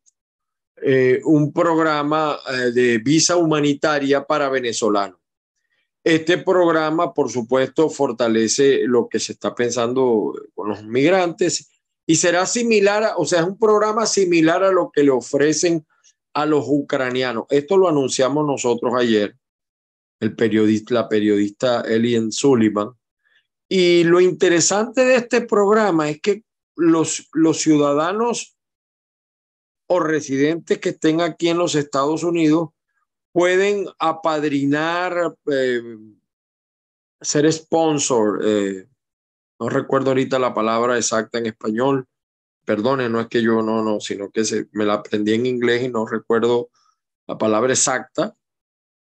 eh, 0.76 1.20
un 1.24 1.52
programa 1.52 2.38
eh, 2.48 2.70
de 2.72 2.98
visa 2.98 3.36
humanitaria 3.36 4.24
para 4.24 4.48
venezolanos. 4.48 5.18
Este 6.02 6.38
programa, 6.38 7.12
por 7.12 7.30
supuesto, 7.30 7.90
fortalece 7.90 8.80
lo 8.84 9.08
que 9.08 9.18
se 9.18 9.32
está 9.32 9.54
pensando 9.54 10.32
con 10.54 10.70
los 10.70 10.82
migrantes 10.82 11.68
y 12.06 12.16
será 12.16 12.46
similar, 12.46 13.12
o 13.18 13.26
sea, 13.26 13.40
es 13.40 13.46
un 13.46 13.58
programa 13.58 14.06
similar 14.06 14.64
a 14.64 14.72
lo 14.72 14.90
que 14.90 15.02
le 15.02 15.10
ofrecen 15.10 15.86
a 16.32 16.46
los 16.46 16.64
ucranianos. 16.66 17.44
Esto 17.50 17.76
lo 17.76 17.88
anunciamos 17.88 18.46
nosotros 18.46 18.94
ayer, 18.96 19.36
el 20.20 20.36
periodista, 20.36 20.94
la 20.94 21.08
periodista 21.08 21.80
Elian 21.80 22.30
Sullivan. 22.30 22.90
Y 23.68 24.04
lo 24.04 24.20
interesante 24.20 25.04
de 25.04 25.16
este 25.16 25.40
programa 25.42 26.10
es 26.10 26.20
que 26.20 26.44
los, 26.76 27.28
los 27.32 27.58
ciudadanos 27.58 28.56
o 29.86 30.00
residentes 30.00 30.78
que 30.78 30.90
estén 30.90 31.20
aquí 31.20 31.48
en 31.48 31.58
los 31.58 31.74
Estados 31.74 32.22
Unidos 32.22 32.70
pueden 33.32 33.86
apadrinar, 33.98 35.36
eh, 35.50 35.82
ser 37.20 37.52
sponsor. 37.52 38.40
Eh, 38.44 38.86
no 39.58 39.68
recuerdo 39.68 40.10
ahorita 40.10 40.38
la 40.38 40.54
palabra 40.54 40.96
exacta 40.96 41.38
en 41.38 41.46
español. 41.46 42.06
Perdone, 42.64 43.08
no 43.08 43.20
es 43.20 43.28
que 43.28 43.42
yo 43.42 43.62
no, 43.62 43.82
no, 43.82 44.00
sino 44.00 44.30
que 44.30 44.44
se, 44.44 44.68
me 44.72 44.84
la 44.84 44.94
aprendí 44.94 45.32
en 45.34 45.46
inglés 45.46 45.82
y 45.82 45.88
no 45.88 46.06
recuerdo 46.06 46.70
la 47.26 47.38
palabra 47.38 47.72
exacta. 47.72 48.36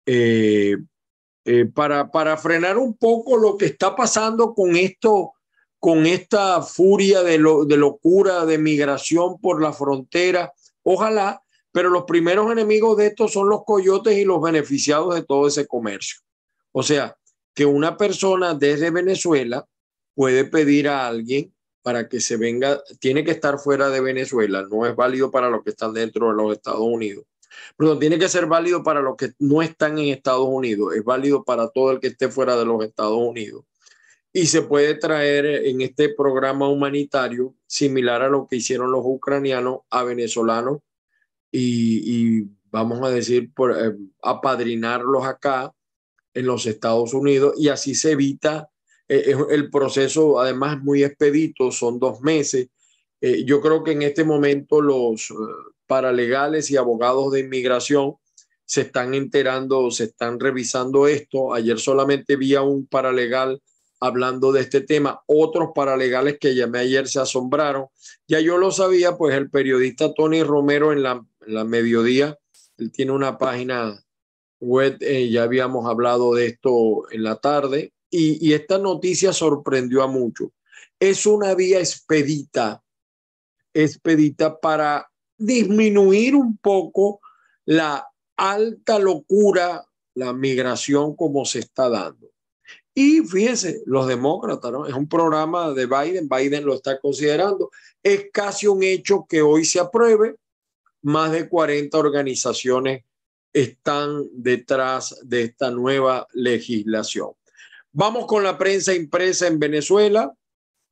Eh, 0.05 0.77
para, 1.73 2.11
para 2.11 2.37
frenar 2.37 2.77
un 2.77 2.95
poco 2.95 3.37
lo 3.37 3.57
que 3.57 3.65
está 3.65 3.95
pasando 3.95 4.53
con 4.53 4.75
esto 4.75 5.33
con 5.81 6.05
esta 6.05 6.61
furia 6.61 7.23
de, 7.23 7.39
de 7.39 7.77
locura 7.77 8.45
de 8.45 8.59
migración 8.59 9.39
por 9.41 9.59
la 9.63 9.73
frontera. 9.73 10.53
Ojalá, 10.83 11.41
pero 11.71 11.89
los 11.89 12.03
primeros 12.03 12.51
enemigos 12.51 12.97
de 12.97 13.07
esto 13.07 13.27
son 13.27 13.49
los 13.49 13.63
coyotes 13.65 14.15
y 14.15 14.23
los 14.23 14.39
beneficiados 14.39 15.15
de 15.15 15.23
todo 15.23 15.47
ese 15.47 15.65
comercio. 15.65 16.21
O 16.71 16.83
sea, 16.83 17.17
que 17.55 17.65
una 17.65 17.97
persona 17.97 18.53
desde 18.53 18.91
Venezuela 18.91 19.67
puede 20.13 20.45
pedir 20.45 20.87
a 20.87 21.07
alguien 21.07 21.51
para 21.81 22.07
que 22.07 22.21
se 22.21 22.37
venga, 22.37 22.79
tiene 22.99 23.23
que 23.23 23.31
estar 23.31 23.57
fuera 23.57 23.89
de 23.89 24.01
Venezuela, 24.01 24.67
no 24.69 24.85
es 24.85 24.95
válido 24.95 25.31
para 25.31 25.49
los 25.49 25.63
que 25.63 25.71
están 25.71 25.93
dentro 25.93 26.27
de 26.27 26.35
los 26.35 26.53
Estados 26.53 26.81
Unidos. 26.81 27.25
Pero 27.77 27.97
tiene 27.97 28.17
que 28.19 28.29
ser 28.29 28.45
válido 28.45 28.83
para 28.83 29.01
los 29.01 29.15
que 29.15 29.31
no 29.39 29.61
están 29.61 29.97
en 29.99 30.09
Estados 30.09 30.47
Unidos, 30.47 30.95
es 30.95 31.03
válido 31.03 31.43
para 31.43 31.69
todo 31.69 31.91
el 31.91 31.99
que 31.99 32.07
esté 32.07 32.29
fuera 32.29 32.55
de 32.57 32.65
los 32.65 32.83
Estados 32.83 33.17
Unidos 33.17 33.63
y 34.33 34.45
se 34.45 34.61
puede 34.61 34.95
traer 34.95 35.45
en 35.45 35.81
este 35.81 36.09
programa 36.09 36.69
humanitario 36.69 37.53
similar 37.67 38.21
a 38.21 38.29
lo 38.29 38.47
que 38.47 38.57
hicieron 38.57 38.91
los 38.91 39.01
ucranianos 39.03 39.79
a 39.89 40.03
venezolanos 40.03 40.79
y, 41.51 42.43
vamos 42.71 43.01
a 43.03 43.09
decir, 43.09 43.53
por, 43.53 43.71
eh, 43.71 43.93
apadrinarlos 44.21 45.25
acá 45.25 45.73
en 46.33 46.45
los 46.45 46.65
Estados 46.65 47.13
Unidos 47.13 47.55
y 47.57 47.67
así 47.67 47.93
se 47.93 48.11
evita 48.11 48.69
eh, 49.09 49.35
el 49.49 49.69
proceso, 49.69 50.39
además 50.39 50.81
muy 50.81 51.03
expedito, 51.03 51.71
son 51.71 51.99
dos 51.99 52.21
meses. 52.21 52.69
Eh, 53.21 53.43
yo 53.45 53.61
creo 53.61 53.83
que 53.83 53.91
en 53.91 54.01
este 54.01 54.23
momento 54.23 54.81
los 54.81 55.31
paralegales 55.85 56.71
y 56.71 56.77
abogados 56.77 57.31
de 57.31 57.41
inmigración 57.41 58.15
se 58.65 58.81
están 58.81 59.13
enterando, 59.13 59.91
se 59.91 60.05
están 60.05 60.39
revisando 60.39 61.07
esto. 61.07 61.53
Ayer 61.53 61.77
solamente 61.79 62.35
vi 62.35 62.55
a 62.55 62.61
un 62.61 62.87
paralegal 62.87 63.61
hablando 63.99 64.51
de 64.51 64.61
este 64.61 64.81
tema. 64.81 65.21
Otros 65.27 65.69
paralegales 65.75 66.39
que 66.39 66.55
llamé 66.55 66.79
ayer 66.79 67.07
se 67.07 67.19
asombraron. 67.19 67.87
Ya 68.27 68.39
yo 68.39 68.57
lo 68.57 68.71
sabía, 68.71 69.17
pues 69.17 69.35
el 69.35 69.49
periodista 69.49 70.13
Tony 70.13 70.41
Romero 70.41 70.91
en 70.93 71.03
la, 71.03 71.23
mediodía, 71.65 72.37
él 72.77 72.91
tiene 72.91 73.11
una 73.11 73.37
página 73.37 74.01
web, 74.59 74.97
eh, 75.01 75.29
ya 75.29 75.43
habíamos 75.43 75.85
hablado 75.89 76.33
de 76.33 76.47
esto 76.47 77.11
en 77.11 77.23
la 77.23 77.35
tarde, 77.35 77.93
y 78.09 78.53
esta 78.53 78.77
noticia 78.77 79.33
sorprendió 79.33 80.03
a 80.03 80.07
muchos. 80.07 80.49
Es 80.99 81.25
una 81.25 81.55
vía 81.55 81.79
expedita, 81.79 82.81
expedita 83.73 84.59
para 84.59 85.09
disminuir 85.37 86.35
un 86.35 86.57
poco 86.57 87.19
la 87.65 88.07
alta 88.37 88.99
locura, 88.99 89.85
la 90.15 90.33
migración 90.33 91.15
como 91.15 91.45
se 91.45 91.59
está 91.59 91.89
dando. 91.89 92.31
Y 92.93 93.21
fíjense, 93.21 93.81
los 93.85 94.07
demócratas, 94.07 94.71
¿no? 94.71 94.85
Es 94.85 94.93
un 94.93 95.07
programa 95.07 95.71
de 95.73 95.85
Biden, 95.85 96.27
Biden 96.27 96.65
lo 96.65 96.73
está 96.73 96.99
considerando. 96.99 97.71
Es 98.03 98.27
casi 98.33 98.67
un 98.67 98.83
hecho 98.83 99.25
que 99.29 99.41
hoy 99.41 99.63
se 99.63 99.79
apruebe. 99.79 100.35
Más 101.01 101.31
de 101.31 101.47
40 101.47 101.97
organizaciones 101.97 103.03
están 103.53 104.27
detrás 104.33 105.19
de 105.23 105.43
esta 105.43 105.71
nueva 105.71 106.27
legislación. 106.33 107.31
Vamos 107.91 108.25
con 108.25 108.43
la 108.43 108.57
prensa 108.57 108.93
impresa 108.93 109.47
en 109.47 109.59
Venezuela, 109.59 110.33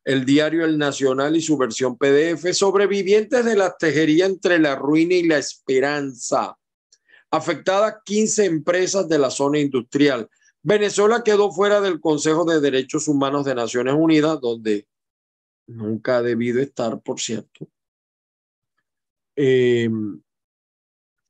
el 0.03 0.25
diario 0.25 0.65
El 0.65 0.77
Nacional 0.77 1.35
y 1.35 1.41
su 1.41 1.57
versión 1.57 1.97
PDF, 1.97 2.53
sobrevivientes 2.53 3.45
de 3.45 3.55
la 3.55 3.75
tejería 3.77 4.25
entre 4.25 4.59
la 4.59 4.75
ruina 4.75 5.15
y 5.15 5.23
la 5.23 5.37
esperanza. 5.37 6.57
Afectadas 7.31 7.97
15 8.05 8.45
empresas 8.45 9.07
de 9.07 9.19
la 9.19 9.29
zona 9.29 9.59
industrial. 9.59 10.27
Venezuela 10.61 11.23
quedó 11.23 11.51
fuera 11.51 11.79
del 11.79 11.99
Consejo 11.99 12.43
de 12.45 12.59
Derechos 12.59 13.07
Humanos 13.07 13.45
de 13.45 13.55
Naciones 13.55 13.93
Unidas, 13.97 14.41
donde 14.41 14.87
nunca 15.67 16.17
ha 16.17 16.21
debido 16.21 16.59
estar, 16.59 16.99
por 17.01 17.19
cierto. 17.19 17.67
Em, 19.35 20.21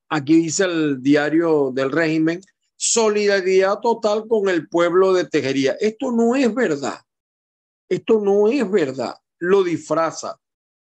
aquí 0.09 0.35
dice 0.35 0.63
el 0.63 1.01
diario 1.01 1.71
del 1.73 1.91
régimen, 1.91 2.41
solidaridad 2.75 3.79
total 3.81 4.25
con 4.27 4.47
el 4.49 4.67
pueblo 4.67 5.13
de 5.13 5.25
Tejería. 5.25 5.75
Esto 5.79 6.11
no 6.11 6.35
es 6.35 6.53
verdad. 6.53 6.99
Esto 7.89 8.21
no 8.21 8.47
es 8.47 8.69
verdad. 8.69 9.15
Lo 9.39 9.63
disfraza 9.63 10.39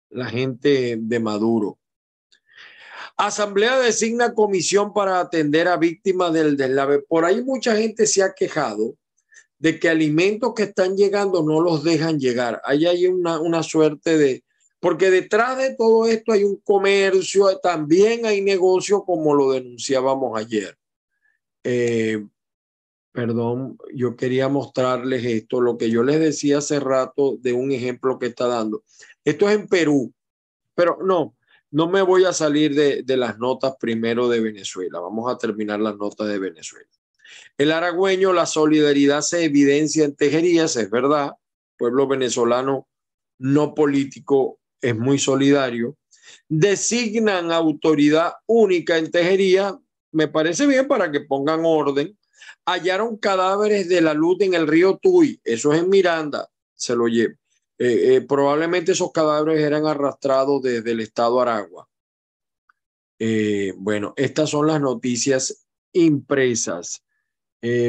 la 0.09 0.25
gente 0.25 0.97
de 0.99 1.19
Maduro. 1.19 1.77
Asamblea 3.15 3.79
designa 3.79 4.33
comisión 4.33 4.93
para 4.93 5.19
atender 5.19 5.67
a 5.67 5.77
víctimas 5.77 6.33
del 6.33 6.57
deslave. 6.57 6.99
Por 6.99 7.25
ahí 7.25 7.43
mucha 7.43 7.75
gente 7.75 8.05
se 8.05 8.23
ha 8.23 8.33
quejado 8.33 8.95
de 9.59 9.79
que 9.79 9.89
alimentos 9.89 10.53
que 10.55 10.63
están 10.63 10.95
llegando 10.95 11.41
no 11.43 11.61
los 11.61 11.83
dejan 11.83 12.19
llegar. 12.19 12.61
Ahí 12.63 12.85
hay 12.85 13.07
una, 13.07 13.39
una 13.39 13.63
suerte 13.63 14.17
de... 14.17 14.43
Porque 14.79 15.09
detrás 15.09 15.57
de 15.57 15.75
todo 15.75 16.05
esto 16.05 16.31
hay 16.31 16.43
un 16.43 16.57
comercio, 16.57 17.57
también 17.57 18.27
hay 18.27 18.41
negocio 18.41 19.03
como 19.03 19.33
lo 19.33 19.51
denunciábamos 19.51 20.39
ayer. 20.39 20.77
Eh, 21.63 22.23
perdón, 23.17 23.79
yo 23.95 24.15
quería 24.15 24.47
mostrarles 24.47 25.25
esto, 25.25 25.59
lo 25.59 25.75
que 25.75 25.89
yo 25.89 26.03
les 26.03 26.19
decía 26.19 26.59
hace 26.59 26.79
rato 26.79 27.35
de 27.41 27.51
un 27.51 27.71
ejemplo 27.71 28.19
que 28.19 28.27
está 28.27 28.45
dando. 28.45 28.83
Esto 29.25 29.49
es 29.49 29.55
en 29.55 29.67
Perú, 29.67 30.13
pero 30.75 30.99
no, 31.03 31.35
no 31.71 31.89
me 31.89 32.03
voy 32.03 32.25
a 32.25 32.31
salir 32.31 32.75
de, 32.75 33.17
las 33.17 33.39
notas 33.39 33.73
primero 33.79 34.29
de 34.29 34.39
Venezuela. 34.39 34.99
Vamos 34.99 35.33
a 35.33 35.37
terminar 35.39 35.79
las 35.79 35.97
notas 35.97 36.27
de 36.27 36.37
Venezuela. 36.37 36.87
El 37.57 37.71
aragüeño, 37.71 38.33
la 38.33 38.45
solidaridad 38.45 39.21
se 39.21 39.45
evidencia 39.45 40.05
en 40.05 40.15
Tejerías, 40.15 40.75
es 40.75 40.91
verdad. 40.91 41.31
Pueblo 41.75 42.07
venezolano 42.07 42.87
no 43.39 43.73
político 43.73 44.59
es 44.79 44.95
muy 44.95 45.17
solidario. 45.17 45.97
Designan 46.47 47.51
autoridad 47.51 48.33
única 48.45 48.95
en 48.99 49.09
Tejería, 49.09 49.75
me 50.11 50.27
parece 50.27 50.67
bien 50.67 50.87
para 50.87 51.11
que 51.11 51.21
pongan 51.21 51.61
orden. 51.63 52.15
Hallaron 52.65 53.17
cadáveres 53.17 53.87
de 53.89 54.01
la 54.01 54.13
luz 54.13 54.37
en 54.41 54.53
el 54.53 54.67
río 54.67 54.99
Tuy, 55.01 55.39
eso 55.43 55.73
es 55.73 55.81
en 55.81 55.89
Miranda, 55.89 56.49
se 56.75 56.95
lo 56.95 57.07
lleve. 57.07 57.37
Eh, 57.79 58.15
eh, 58.15 58.21
probablemente 58.21 58.93
esos 58.93 59.11
cadáveres 59.11 59.61
eran 59.61 59.85
arrastrados 59.85 60.61
desde 60.63 60.91
el 60.91 60.99
estado 60.99 61.39
Aragua. 61.39 61.87
Eh, 63.19 63.73
bueno, 63.77 64.13
estas 64.15 64.49
son 64.49 64.67
las 64.67 64.81
noticias 64.81 65.65
impresas. 65.93 67.03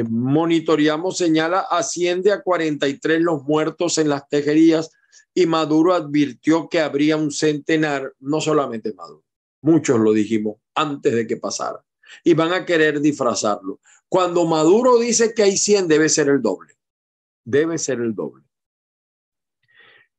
monitoreamos, 0.09 1.17
señala, 1.17 1.59
asciende 1.69 2.31
a 2.31 2.41
43 2.41 3.21
los 3.21 3.43
muertos 3.43 3.97
en 3.97 4.09
las 4.09 4.27
tejerías 4.27 4.89
y 5.33 5.45
Maduro 5.45 5.93
advirtió 5.93 6.67
que 6.67 6.81
habría 6.81 7.17
un 7.17 7.31
centenar, 7.31 8.13
no 8.19 8.41
solamente 8.41 8.93
Maduro, 8.93 9.23
muchos 9.61 9.99
lo 9.99 10.11
dijimos 10.11 10.57
antes 10.75 11.13
de 11.13 11.27
que 11.27 11.37
pasara, 11.37 11.83
y 12.23 12.33
van 12.33 12.53
a 12.53 12.65
querer 12.65 12.99
disfrazarlo. 12.99 13.79
Cuando 14.09 14.45
Maduro 14.45 14.97
dice 14.97 15.33
que 15.33 15.43
hay 15.43 15.55
100, 15.55 15.87
debe 15.87 16.09
ser 16.09 16.29
el 16.29 16.41
doble, 16.41 16.73
debe 17.45 17.77
ser 17.77 17.99
el 18.01 18.15
doble. 18.15 18.43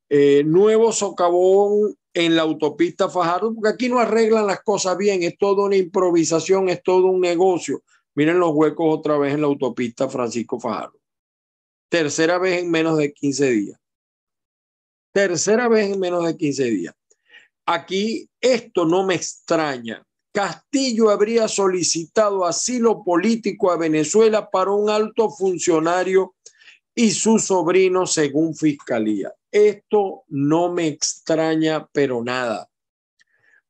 Eh, 0.08 0.42
nuevo 0.44 0.92
socavón 0.92 1.96
en 2.14 2.36
la 2.36 2.42
autopista 2.42 3.08
Fajardo, 3.08 3.54
porque 3.54 3.68
aquí 3.68 3.88
no 3.88 3.98
arreglan 3.98 4.46
las 4.46 4.62
cosas 4.62 4.96
bien, 4.96 5.22
es 5.22 5.36
toda 5.36 5.66
una 5.66 5.76
improvisación, 5.76 6.68
es 6.68 6.82
todo 6.82 7.06
un 7.06 7.20
negocio. 7.20 7.82
Miren 8.14 8.38
los 8.38 8.52
huecos 8.52 8.86
otra 8.98 9.18
vez 9.18 9.34
en 9.34 9.40
la 9.40 9.46
autopista 9.46 10.08
Francisco 10.08 10.58
Fajardo. 10.58 10.98
Tercera 11.88 12.38
vez 12.38 12.62
en 12.62 12.70
menos 12.70 12.96
de 12.98 13.12
15 13.12 13.50
días. 13.50 13.80
Tercera 15.12 15.68
vez 15.68 15.92
en 15.92 16.00
menos 16.00 16.24
de 16.24 16.36
15 16.36 16.64
días. 16.64 16.94
Aquí 17.66 18.28
esto 18.40 18.84
no 18.84 19.04
me 19.04 19.14
extraña. 19.14 20.04
Castillo 20.32 21.10
habría 21.10 21.48
solicitado 21.48 22.44
asilo 22.44 23.02
político 23.02 23.70
a 23.70 23.76
Venezuela 23.76 24.48
para 24.50 24.70
un 24.70 24.88
alto 24.88 25.30
funcionario 25.30 26.34
y 26.94 27.10
su 27.10 27.38
sobrino 27.38 28.06
según 28.06 28.54
fiscalía. 28.54 29.32
Esto 29.50 30.24
no 30.28 30.72
me 30.72 30.86
extraña, 30.86 31.88
pero 31.92 32.22
nada. 32.22 32.68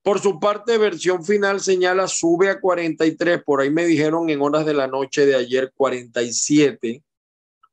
Por 0.02 0.20
su 0.20 0.40
parte, 0.40 0.78
versión 0.78 1.24
final 1.24 1.60
señala 1.60 2.08
sube 2.08 2.48
a 2.48 2.60
43, 2.60 3.42
por 3.44 3.60
ahí 3.60 3.70
me 3.70 3.84
dijeron 3.84 4.30
en 4.30 4.40
horas 4.40 4.64
de 4.64 4.74
la 4.74 4.86
noche 4.86 5.26
de 5.26 5.36
ayer 5.36 5.72
47 5.74 7.02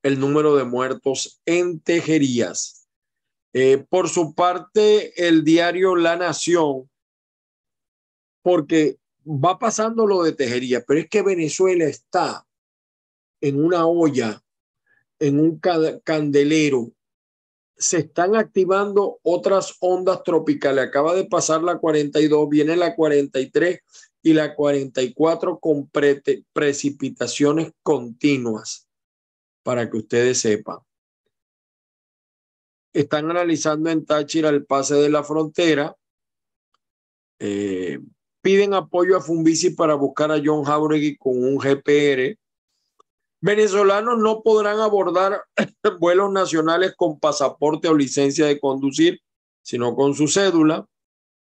el 0.04 0.19
número 0.19 0.56
de 0.56 0.63
muertos 0.63 1.41
en 1.45 1.80
Tejerías. 1.80 2.88
Eh, 3.54 3.84
por 3.89 4.10
su 4.10 4.36
parte, 4.36 5.28
el 5.28 5.43
diario 5.43 5.95
La 5.95 6.15
Nación, 6.15 6.89
porque 8.47 8.97
va 9.25 9.60
pasando 9.60 10.07
lo 10.07 10.23
de 10.23 10.31
Tejerías, 10.31 10.81
pero 10.88 11.01
es 11.01 11.10
que 11.10 11.21
Venezuela 11.21 11.83
está 11.83 12.47
en 13.41 13.62
una 13.62 13.86
olla, 13.86 14.41
en 15.19 15.41
un 15.41 15.60
candelero 15.60 16.93
se 17.75 17.97
están 17.97 18.38
activando 18.38 19.19
otras 19.21 19.75
ondas 19.81 20.23
tropicales. 20.23 20.86
Acaba 20.86 21.13
de 21.13 21.25
pasar 21.25 21.62
la 21.62 21.77
42, 21.77 22.47
viene 22.47 22.77
la 22.77 22.95
43 22.95 23.81
y 24.23 24.31
la 24.31 24.55
44 24.55 25.60
con 25.60 25.91
precipitaciones 26.53 27.73
continuas, 27.83 28.88
para 29.62 29.89
que 29.89 29.97
ustedes 29.97 30.39
sepan. 30.39 30.77
Están 32.93 33.29
analizando 33.29 33.89
en 33.89 34.05
Táchira 34.05 34.47
el 34.47 34.65
pase 34.65 34.95
de 34.95 35.10
la 35.10 35.25
frontera. 35.25 35.97
Eh, 37.39 37.99
piden 38.47 38.73
apoyo 38.73 39.17
a 39.17 39.21
Fumbisi 39.21 39.71
para 39.71 39.93
buscar 39.95 40.31
a 40.31 40.41
John 40.41 40.63
Jauregui 40.63 41.17
con 41.17 41.43
un 41.43 41.57
GPR 41.57 42.38
Venezolanos 43.41 44.17
no 44.17 44.41
podrán 44.41 44.79
abordar 44.79 45.43
vuelos 45.99 46.31
nacionales 46.31 46.93
con 46.95 47.19
pasaporte 47.19 47.89
o 47.89 47.93
licencia 47.93 48.45
de 48.45 48.57
conducir, 48.57 49.19
sino 49.62 49.95
con 49.95 50.15
su 50.15 50.29
cédula. 50.29 50.88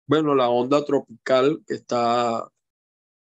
Bueno, 0.07 0.33
la 0.33 0.47
onda 0.47 0.85
tropical 0.85 1.61
está 1.67 2.47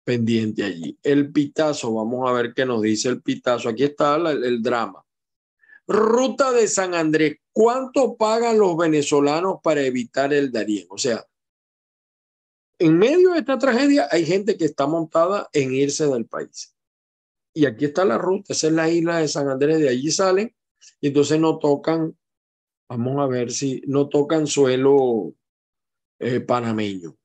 pendiente 0.05 0.65
allí. 0.65 0.99
El 1.03 1.33
pitazo, 1.33 1.93
vamos 1.93 2.27
a 2.27 2.33
ver 2.33 2.55
qué 2.55 2.65
nos 2.65 2.81
dice 2.81 3.11
el 3.11 3.21
pitazo. 3.21 3.69
Aquí 3.69 3.85
está 3.85 4.17
el, 4.17 4.63
drama. 4.63 5.05
Ruta 5.87 6.51
de 6.53 6.67
San 6.67 6.95
Andrés. 6.95 7.37
¿Cuánto 7.53 8.17
pagan 8.17 8.59
los 8.59 8.75
venezolanos 8.75 9.59
para 9.63 9.83
evitar 9.83 10.33
el 10.33 10.51
Darién? 10.51 10.87
O 10.89 10.97
sea, 10.97 11.25
en 12.79 12.99
medio 12.99 13.33
de 13.33 13.39
esta 13.39 13.59
tragedia 13.59 14.09
hay 14.11 14.25
gente 14.27 14.57
que 14.57 14.65
está 14.65 14.87
montada 14.87 15.49
en 15.53 15.75
irse 15.75 16.07
del 16.07 16.27
país 16.27 16.77
y 17.57 17.65
aquí 17.65 17.87
está 17.87 18.05
la 18.05 18.19
ruta, 18.19 18.53
esa 18.53 18.67
es 18.67 18.73
la 18.75 18.91
isla 18.91 19.19
de 19.19 19.29
San 19.29 19.49
Andrés, 19.49 19.79
de 19.79 19.89
allí 19.89 20.11
salen, 20.11 20.55
y 21.01 21.07
entonces 21.09 21.41
no 21.41 21.59
tocan, 21.59 22.15
vamos 22.87 23.19
a 23.19 23.27
ver 23.27 23.51
si 23.51 23.83
no 23.87 24.11
tocan 24.11 24.47
suelo 24.47 25.33
eh, 26.19 26.41
panameño. 26.41 27.17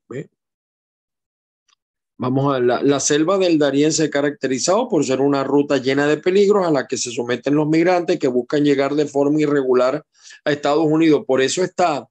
Vamos 2.18 2.54
a 2.54 2.60
ver, 2.60 2.84
la, 2.84 3.00
selva 3.00 3.40
del 3.40 3.58
Darién 3.58 3.92
se 3.92 4.04
ha 4.04 4.10
caracterizado 4.12 4.88
por 4.88 5.04
ser 5.04 5.22
una 5.22 5.44
ruta 5.44 5.78
llena 5.78 6.06
de 6.06 6.18
peligros 6.18 6.68
a 6.68 6.72
la 6.72 6.86
que 6.86 6.96
se 6.96 7.12
someten 7.12 7.56
los 7.56 7.68
migrantes 7.68 8.20
que 8.20 8.28
buscan 8.28 8.64
llegar 8.64 8.94
de 8.94 9.08
forma 9.08 9.42
irregular 9.42 10.06
a 10.46 10.52
Estados 10.52 10.86
Unidos. 10.86 11.24
Por 11.26 11.42
eso 11.42 11.64
está 11.64 12.08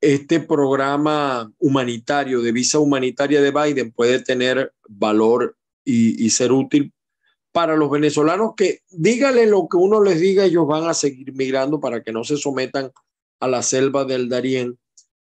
este 0.00 0.40
programa 0.40 1.52
humanitario 1.58 2.40
de 2.40 2.52
visa 2.52 2.78
humanitaria 2.78 3.40
de 3.40 3.50
Biden 3.50 3.92
puede 3.92 4.20
tener 4.20 4.72
valor 4.88 5.56
y, 5.84 6.28
ser 6.30 6.52
útil 6.52 6.92
para 7.50 7.74
los 7.74 7.90
venezolanos 7.90 8.52
que 8.54 8.82
dígale 8.90 9.46
lo 9.46 9.68
que 9.68 9.78
uno 9.78 10.02
les 10.02 10.20
diga, 10.20 10.44
ellos 10.44 10.66
van 10.66 10.84
a 10.84 10.94
seguir 10.94 11.32
migrando 11.32 11.80
para 11.80 12.02
que 12.02 12.12
no 12.12 12.24
se 12.24 12.36
sometan 12.36 12.92
a 13.40 13.48
la 13.48 13.62
selva 13.62 14.04
del 14.04 14.28
Darién 14.28 14.78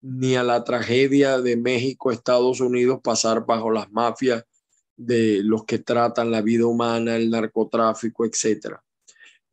ni 0.02 0.36
a 0.36 0.42
la 0.42 0.62
tragedia 0.64 1.40
de 1.40 1.56
México, 1.56 2.10
Estados 2.10 2.60
Unidos, 2.60 3.00
pasar 3.02 3.46
bajo 3.46 3.70
las 3.70 3.90
mafias 3.90 4.44
de 4.96 5.40
los 5.42 5.64
que 5.64 5.78
tratan 5.78 6.30
la 6.30 6.42
vida 6.42 6.66
humana, 6.66 7.16
el 7.16 7.30
narcotráfico, 7.30 8.24
etc. 8.24 8.76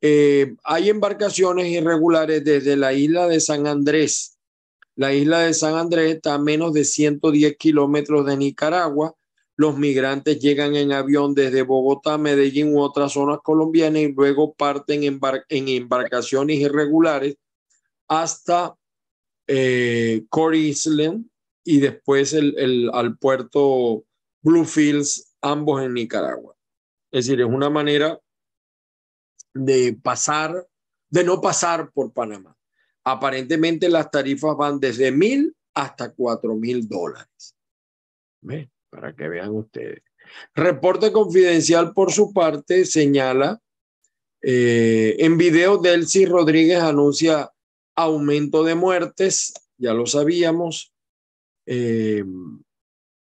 Eh, 0.00 0.54
hay 0.62 0.90
embarcaciones 0.90 1.68
irregulares 1.68 2.44
desde 2.44 2.76
la 2.76 2.92
isla 2.92 3.26
de 3.26 3.40
San 3.40 3.66
Andrés. 3.66 4.37
La 4.98 5.14
isla 5.14 5.40
de 5.40 5.54
San 5.54 5.76
Andrés 5.76 6.16
está 6.16 6.34
a 6.34 6.38
menos 6.38 6.74
de 6.74 6.84
110 6.84 7.56
kilómetros 7.56 8.26
de 8.26 8.36
Nicaragua 8.36 9.14
los 9.58 9.76
migrantes 9.76 10.38
llegan 10.38 10.76
en 10.76 10.92
avión 10.92 11.34
desde 11.34 11.62
Bogotá, 11.62 12.16
Medellín 12.16 12.72
u 12.72 12.80
otras 12.80 13.14
zonas 13.14 13.40
colombianas 13.42 14.02
y 14.02 14.12
luego 14.12 14.54
parten 14.54 15.02
en, 15.02 15.18
embarcaciones 15.50 16.58
irregulares 16.58 17.36
hasta 18.06 18.76
eh, 19.48 20.24
Island 20.54 21.28
y 21.64 21.80
después 21.80 22.36
al 22.92 23.18
puerto 23.18 24.04
Bluefields, 24.42 25.34
ambos 25.40 25.82
en 25.82 25.94
Nicaragua. 25.94 26.54
Es 27.10 27.26
decir, 27.26 27.40
es 27.40 27.48
una 27.48 27.68
manera 27.68 28.16
de 29.54 29.98
pasar, 30.00 30.68
de 31.10 31.24
no 31.24 31.40
pasar 31.40 31.90
por 31.90 32.12
Panamá. 32.12 32.56
Aparentemente 33.10 33.88
las 33.88 34.10
tarifas 34.10 34.54
van 34.54 34.78
desde 34.78 35.10
mil 35.10 35.56
hasta 35.74 36.12
cuatro 36.12 36.54
mil 36.54 36.86
dólares 36.86 37.56
para 38.90 39.14
que 39.14 39.28
vean 39.28 39.54
ustedes. 39.54 40.02
Reporte 40.54 41.10
confidencial 41.10 41.94
por 41.94 42.12
su 42.12 42.34
parte 42.34 42.84
señala, 42.84 43.60
eh, 44.42 45.16
en 45.20 45.38
video 45.38 45.78
Delcy 45.78 46.26
Rodríguez 46.26 46.80
anuncia 46.80 47.50
aumento 47.96 48.62
de 48.62 48.74
muertes, 48.74 49.54
ya 49.78 49.94
lo 49.94 50.06
sabíamos. 50.06 50.92
Eh, 51.66 52.24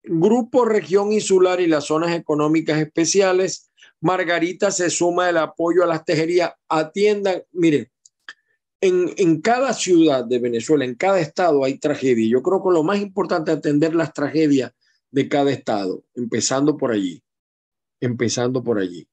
Grupo 0.05 0.65
Región 0.65 1.13
Insular 1.13 1.61
y 1.61 1.67
las 1.67 1.87
zonas 1.87 2.15
económicas 2.15 2.79
especiales. 2.81 3.71
Margarita 4.01 4.71
se 4.71 4.91
suma 4.91 5.29
el 5.29 5.39
apoyo 5.39 5.83
a 5.83 5.87
las 5.87 6.05
tejerías. 6.05 6.53
Atiendan, 6.69 7.43
miren, 7.53 7.92
en, 8.83 9.41
cada 9.41 9.73
ciudad 9.73 10.25
de 10.25 10.41
Venezuela, 10.41 10.85
en 10.85 10.97
cada 10.97 11.21
estado 11.21 11.65
hay 11.65 11.79
tragedia. 11.79 12.29
Yo 12.29 12.43
creo 12.43 12.63
que 12.63 12.71
lo 12.71 12.83
más 12.83 13.01
importante 13.01 13.53
es 13.53 13.59
atender 13.59 13.95
las 13.95 14.13
tragedias 14.13 14.73
de 15.11 15.29
cada 15.29 15.53
estado, 15.53 16.05
empezando 16.15 16.77
por 16.77 16.91
allí, 16.91 17.23
empezando 18.01 18.63
por 18.63 18.81
allí. 18.81 19.07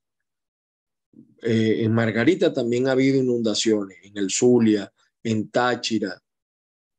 Eh, 1.44 1.84
en 1.84 1.94
Margarita 1.94 2.52
también 2.52 2.88
ha 2.88 2.94
habido 2.94 3.20
inundaciones, 3.20 4.00
en 4.02 4.18
el 4.18 4.32
Zulia, 4.32 4.92
en 5.24 5.50
Táchira, 5.50 6.20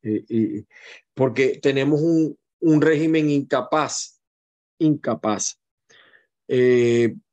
eh, 0.03 0.65
porque 1.13 1.59
tenemos 1.61 2.01
un, 2.01 2.81
régimen 2.81 3.31
incapaz, 3.31 4.21
incapaz. 4.79 5.59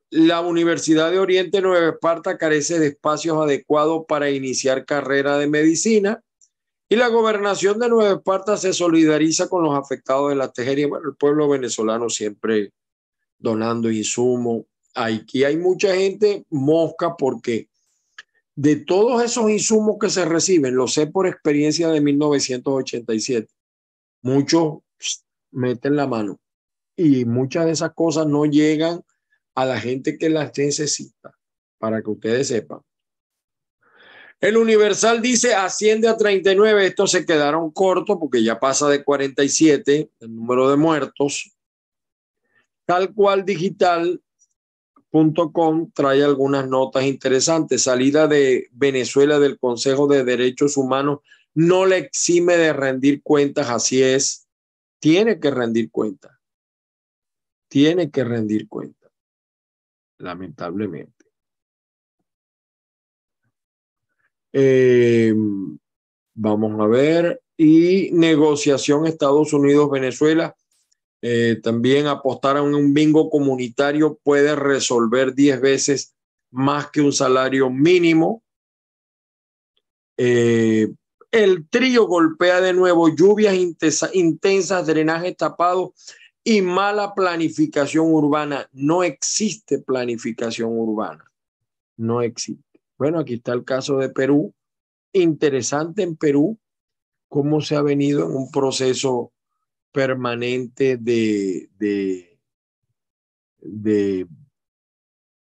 La 0.10 0.42
Universidad 0.42 1.12
de 1.12 1.20
Oriente 1.20 1.62
Nueva 1.62 1.90
Esparta 1.90 2.38
carece 2.38 2.80
de 2.80 2.88
espacios 2.88 3.38
adecuados 3.42 4.06
para 4.08 4.30
iniciar 4.30 4.86
carrera 4.86 5.38
de 5.38 5.48
medicina 5.48 6.24
y 6.90 6.96
la 6.96 7.10
gobernación 7.10 7.80
de 7.80 7.90
Nueva 7.90 8.16
Esparta 8.16 8.56
se 8.56 8.72
solidariza 8.72 9.50
con 9.50 9.64
los 9.64 9.78
afectados 9.78 10.30
de 10.30 10.36
la 10.36 10.52
tejería. 10.52 10.88
Bueno, 10.88 11.10
el 11.10 11.16
pueblo 11.16 11.50
venezolano 11.50 12.10
siempre 12.10 12.72
donando 13.38 13.92
insumos. 13.92 14.64
Aquí 14.96 15.44
hay 15.44 15.58
mucha 15.58 15.94
gente 15.96 16.46
mosca 16.50 17.16
porque 17.18 17.68
de 18.56 18.78
todos 18.78 19.22
esos 19.22 19.50
insumos 19.52 19.98
que 20.00 20.10
se 20.10 20.24
reciben, 20.24 20.76
lo 20.76 20.88
sé 20.88 21.08
por 21.08 21.28
experiencia 21.28 21.90
de 21.90 22.02
1987, 22.02 23.48
muchos 24.22 24.80
meten 25.52 25.96
la 25.96 26.08
mano 26.08 26.40
y 26.96 27.26
muchas 27.26 27.66
de 27.66 27.72
esas 27.74 27.94
cosas 27.94 28.26
no 28.26 28.46
llegan 28.46 29.04
a 29.58 29.66
la 29.66 29.80
gente 29.80 30.18
que 30.20 30.30
las 30.30 30.56
necesita, 30.56 31.36
para 31.80 32.04
que 32.04 32.12
ustedes 32.12 32.48
sepan. 32.50 32.80
El 34.40 34.56
Universal 34.56 35.20
dice 35.20 35.56
asciende 35.56 36.08
a 36.08 36.16
39, 36.16 36.86
estos 36.86 37.10
se 37.10 37.26
quedaron 37.26 37.72
cortos 37.72 38.18
porque 38.20 38.44
ya 38.44 38.60
pasa 38.60 38.88
de 38.88 39.04
47 39.04 40.12
el 40.20 40.36
número 40.36 40.70
de 40.70 40.78
muertos. 40.78 41.58
Tal 42.86 43.16
cual 43.16 43.46
digital.com 43.46 44.22
trae 45.92 46.24
algunas 46.24 46.70
notas 46.70 47.06
interesantes. 47.06 47.82
Salida 47.82 48.28
de 48.28 48.68
Venezuela 48.74 49.40
del 49.40 49.58
Consejo 49.58 50.06
de 50.06 50.24
Derechos 50.24 50.78
Humanos 50.78 51.22
no 51.56 51.88
le 51.88 51.98
exime 51.98 52.58
de 52.58 52.74
rendir 52.74 53.24
cuentas, 53.24 53.72
así 53.72 54.04
es. 54.04 54.48
Tiene 55.00 55.40
que 55.40 55.50
rendir 55.50 55.90
cuentas. 55.90 56.38
Tiene 57.68 58.12
que 58.12 58.24
rendir 58.24 58.68
cuentas, 58.68 58.97
lamentablemente. 60.18 61.26
Eh, 64.54 65.34
vamos 66.34 66.80
a 66.80 66.88
ver. 66.88 67.42
Y 67.58 68.12
negociación 68.12 69.08
Estados 69.08 69.52
Unidos-Venezuela 69.54 70.56
eh, 71.22 71.60
también 71.64 72.08
apostar 72.08 72.58
a 72.58 72.62
un 72.62 72.94
bingo 72.94 73.30
comunitario 73.30 74.20
puede 74.24 74.56
resolver 74.56 75.34
10 75.34 75.62
veces 75.62 76.14
más 76.52 76.92
que 76.92 77.02
un 77.02 77.12
salario 77.12 77.70
mínimo. 77.70 78.44
Eh, 80.18 80.90
el 81.32 81.68
trío 81.70 82.06
golpea 82.06 82.62
de 82.62 82.74
nuevo 82.74 83.10
lluvias 83.10 83.56
intensas, 84.14 84.88
drenaje 84.88 85.34
tapado 85.34 85.94
y 86.50 86.62
mala 86.62 87.14
planificación 87.14 88.14
urbana. 88.14 88.70
No 88.72 89.04
existe 89.04 89.80
planificación 89.80 90.70
urbana. 90.72 91.30
No 91.98 92.22
existe. 92.22 92.80
Bueno, 92.98 93.20
aquí 93.20 93.34
está 93.34 93.52
el 93.52 93.66
caso 93.66 93.98
de 93.98 94.08
Perú. 94.08 94.54
Interesante 95.12 96.04
en 96.04 96.16
Perú 96.16 96.58
cómo 97.28 97.60
se 97.60 97.76
ha 97.76 97.82
venido 97.82 98.24
en 98.24 98.34
un 98.34 98.50
proceso 98.50 99.34
permanente 99.92 100.96
de, 100.96 101.70
de, 101.78 102.40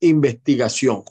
investigación. 0.00 1.04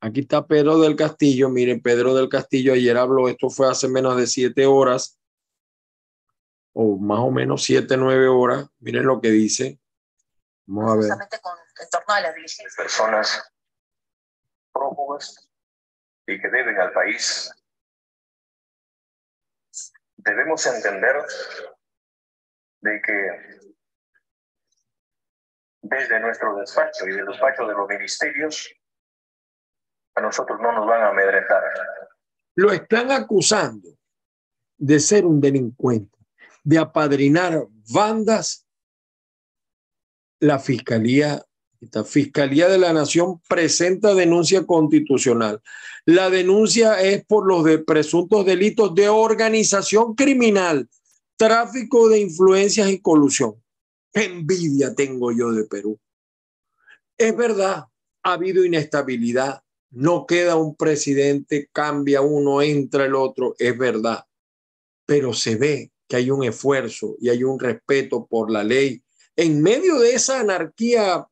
Aquí 0.00 0.20
está 0.20 0.46
Pedro 0.46 0.78
del 0.78 0.96
Castillo. 0.96 1.50
Miren, 1.50 1.82
Pedro 1.82 2.14
del 2.14 2.30
Castillo 2.30 2.72
ayer 2.72 2.96
habló, 2.96 3.28
esto 3.28 3.50
fue 3.50 3.68
hace 3.68 3.88
menos 3.88 4.16
de 4.16 4.26
siete 4.26 4.64
horas, 4.64 5.18
o 6.74 6.98
más 6.98 7.20
o 7.20 7.30
menos 7.30 7.64
siete, 7.64 7.96
nueve 7.96 8.28
horas. 8.28 8.68
Miren 8.80 9.06
lo 9.06 9.20
que 9.20 9.30
dice. 9.30 9.80
Vamos 10.66 10.92
a 10.92 10.96
ver. 10.96 11.28
Con, 11.40 11.58
en 11.80 11.90
torno 11.90 12.14
a 12.14 12.20
las 12.20 12.76
personas 12.76 13.52
prófugas 14.72 15.50
y 16.26 16.40
que 16.40 16.48
deben 16.48 16.78
al 16.78 16.92
país. 16.92 17.50
Debemos 20.16 20.66
entender 20.66 21.16
de 22.80 23.02
que 23.02 23.74
desde 25.82 26.18
nuestro 26.20 26.56
despacho 26.56 27.06
y 27.06 27.12
del 27.12 27.26
despacho 27.26 27.66
de 27.66 27.74
los 27.74 27.86
ministerios, 27.86 28.74
a 30.14 30.20
nosotros 30.20 30.58
no 30.60 30.72
nos 30.72 30.86
van 30.86 31.02
a 31.02 31.08
amedrentar. 31.08 31.62
Lo 32.54 32.72
están 32.72 33.10
acusando 33.10 33.90
de 34.76 34.98
ser 34.98 35.26
un 35.26 35.40
delincuente, 35.40 36.13
de 36.64 36.78
apadrinar 36.78 37.68
bandas. 37.92 38.66
La 40.40 40.58
Fiscalía, 40.58 41.44
la 41.92 42.04
Fiscalía 42.04 42.68
de 42.68 42.78
la 42.78 42.92
Nación 42.92 43.40
presenta 43.48 44.14
denuncia 44.14 44.66
constitucional. 44.66 45.62
La 46.06 46.30
denuncia 46.30 47.00
es 47.00 47.24
por 47.24 47.46
los 47.46 47.64
presuntos 47.86 48.44
delitos 48.44 48.94
de 48.94 49.08
organización 49.08 50.14
criminal 50.14 50.88
tráfico 51.36 52.08
de 52.08 52.20
influencias 52.20 52.90
y 52.90 53.00
colusión. 53.00 53.62
envidia 54.12 54.94
tengo 54.94 55.32
yo 55.32 55.50
de 55.52 55.64
Perú. 55.64 55.98
Es 57.18 57.36
verdad, 57.36 57.86
ha 58.22 58.32
habido 58.32 58.64
inestabilidad, 58.64 59.62
no 59.90 60.26
queda 60.26 60.56
un 60.56 60.76
presidente, 60.76 61.68
cambia 61.72 62.20
uno, 62.20 62.62
entra 62.62 63.06
el 63.06 63.14
otro, 63.14 63.54
es 63.58 63.76
verdad, 63.76 64.24
pero 65.04 65.32
se 65.32 65.56
ve 65.56 65.93
hay 66.14 66.30
un 66.30 66.44
esfuerzo 66.44 67.16
y 67.20 67.28
hay 67.28 67.44
un 67.44 67.58
respeto 67.58 68.26
por 68.26 68.50
la 68.50 68.64
ley. 68.64 69.02
En 69.36 69.62
medio 69.62 69.98
de 69.98 70.14
esa 70.14 70.40
anarquía, 70.40 71.26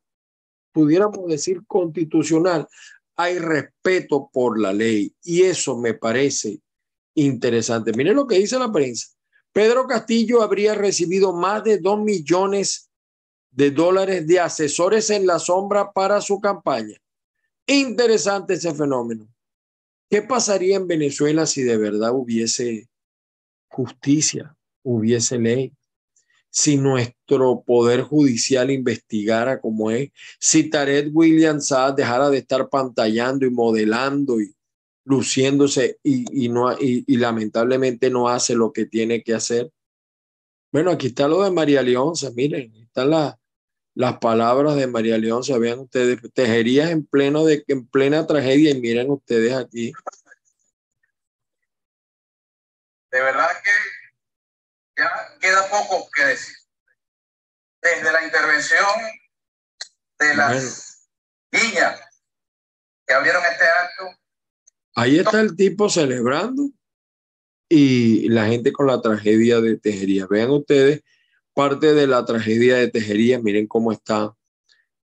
pudiéramos 0.71 1.27
decir, 1.27 1.61
constitucional, 1.67 2.67
hay 3.15 3.37
respeto 3.37 4.29
por 4.31 4.59
la 4.59 4.73
ley 4.73 5.13
y 5.23 5.43
eso 5.43 5.77
me 5.77 5.93
parece 5.93 6.59
interesante. 7.15 7.93
Miren 7.93 8.15
lo 8.15 8.27
que 8.27 8.39
dice 8.39 8.57
la 8.57 8.71
prensa. 8.71 9.07
Pedro 9.51 9.85
Castillo 9.85 10.41
habría 10.41 10.73
recibido 10.73 11.31
más 11.31 11.63
de 11.63 11.77
dos 11.77 11.99
millones 11.99 12.89
de 13.51 13.69
dólares 13.69 14.25
de 14.25 14.39
asesores 14.39 15.11
en 15.11 15.27
la 15.27 15.37
sombra 15.37 15.91
para 15.91 16.19
su 16.21 16.39
campaña. 16.41 16.97
Interesante 17.67 18.55
ese 18.55 18.73
fenómeno. 18.73 19.27
¿Qué 20.09 20.23
pasaría 20.23 20.75
en 20.75 20.87
Venezuela 20.87 21.45
si 21.45 21.61
de 21.61 21.77
verdad 21.77 22.11
hubiese 22.13 22.89
justicia, 23.73 24.55
hubiese 24.83 25.39
ley? 25.39 25.73
Si 26.49 26.77
nuestro 26.77 27.63
poder 27.65 28.01
judicial 28.01 28.69
investigara 28.69 29.59
como 29.59 29.89
es, 29.89 30.11
si 30.39 30.69
Tarek 30.69 31.09
William 31.11 31.59
Saad 31.59 31.95
dejara 31.95 32.29
de 32.29 32.37
estar 32.37 32.69
pantallando 32.69 33.45
y 33.45 33.49
modelando 33.49 34.39
y 34.39 34.53
luciéndose 35.05 35.99
y, 36.03 36.49
no, 36.49 36.71
y, 36.79 37.17
lamentablemente 37.17 38.09
no 38.09 38.29
hace 38.29 38.55
lo 38.55 38.71
que 38.71 38.85
tiene 38.85 39.23
que 39.23 39.33
hacer. 39.33 39.71
Bueno, 40.71 40.91
aquí 40.91 41.07
está 41.07 41.27
lo 41.27 41.43
de 41.43 41.51
María 41.51 41.81
Leonza, 41.81 42.31
miren, 42.31 42.73
están 42.75 43.09
las 43.95 44.17
palabras 44.19 44.75
de 44.75 44.87
María 44.87 45.17
Leonza, 45.17 45.57
vean 45.57 45.79
ustedes, 45.79 46.19
tejerías 46.33 46.89
en, 46.89 47.05
pleno 47.05 47.45
de, 47.45 47.63
en 47.67 47.85
plena 47.85 48.25
tragedia 48.25 48.71
y 48.71 48.79
miren 48.79 49.11
ustedes 49.11 49.53
aquí. 49.53 49.91
De 53.11 53.21
verdad 53.21 53.49
que 53.63 53.69
ya 54.97 55.37
queda 55.39 55.69
poco 55.69 56.09
que 56.15 56.25
decir. 56.25 56.55
Desde 57.81 58.11
la 58.11 58.23
intervención 58.23 58.85
de 60.19 60.35
las 60.35 61.09
niñas 61.51 61.99
que 63.05 63.13
abrieron 63.13 63.43
este 63.43 63.65
acto, 63.65 64.23
Ahí 64.95 65.17
está 65.17 65.41
el 65.41 65.55
tipo 65.55 65.89
celebrando 65.89 66.69
y 67.67 68.29
la 68.29 68.45
gente 68.45 68.71
con 68.71 68.85
la 68.85 69.01
tragedia 69.01 69.59
de 69.59 69.77
Tejería. 69.77 70.27
Vean 70.27 70.51
ustedes 70.51 71.01
parte 71.53 71.93
de 71.93 72.05
la 72.05 72.25
tragedia 72.25 72.75
de 72.77 72.89
Tejería. 72.89 73.39
Miren 73.39 73.65
cómo 73.65 73.91
está 73.91 74.35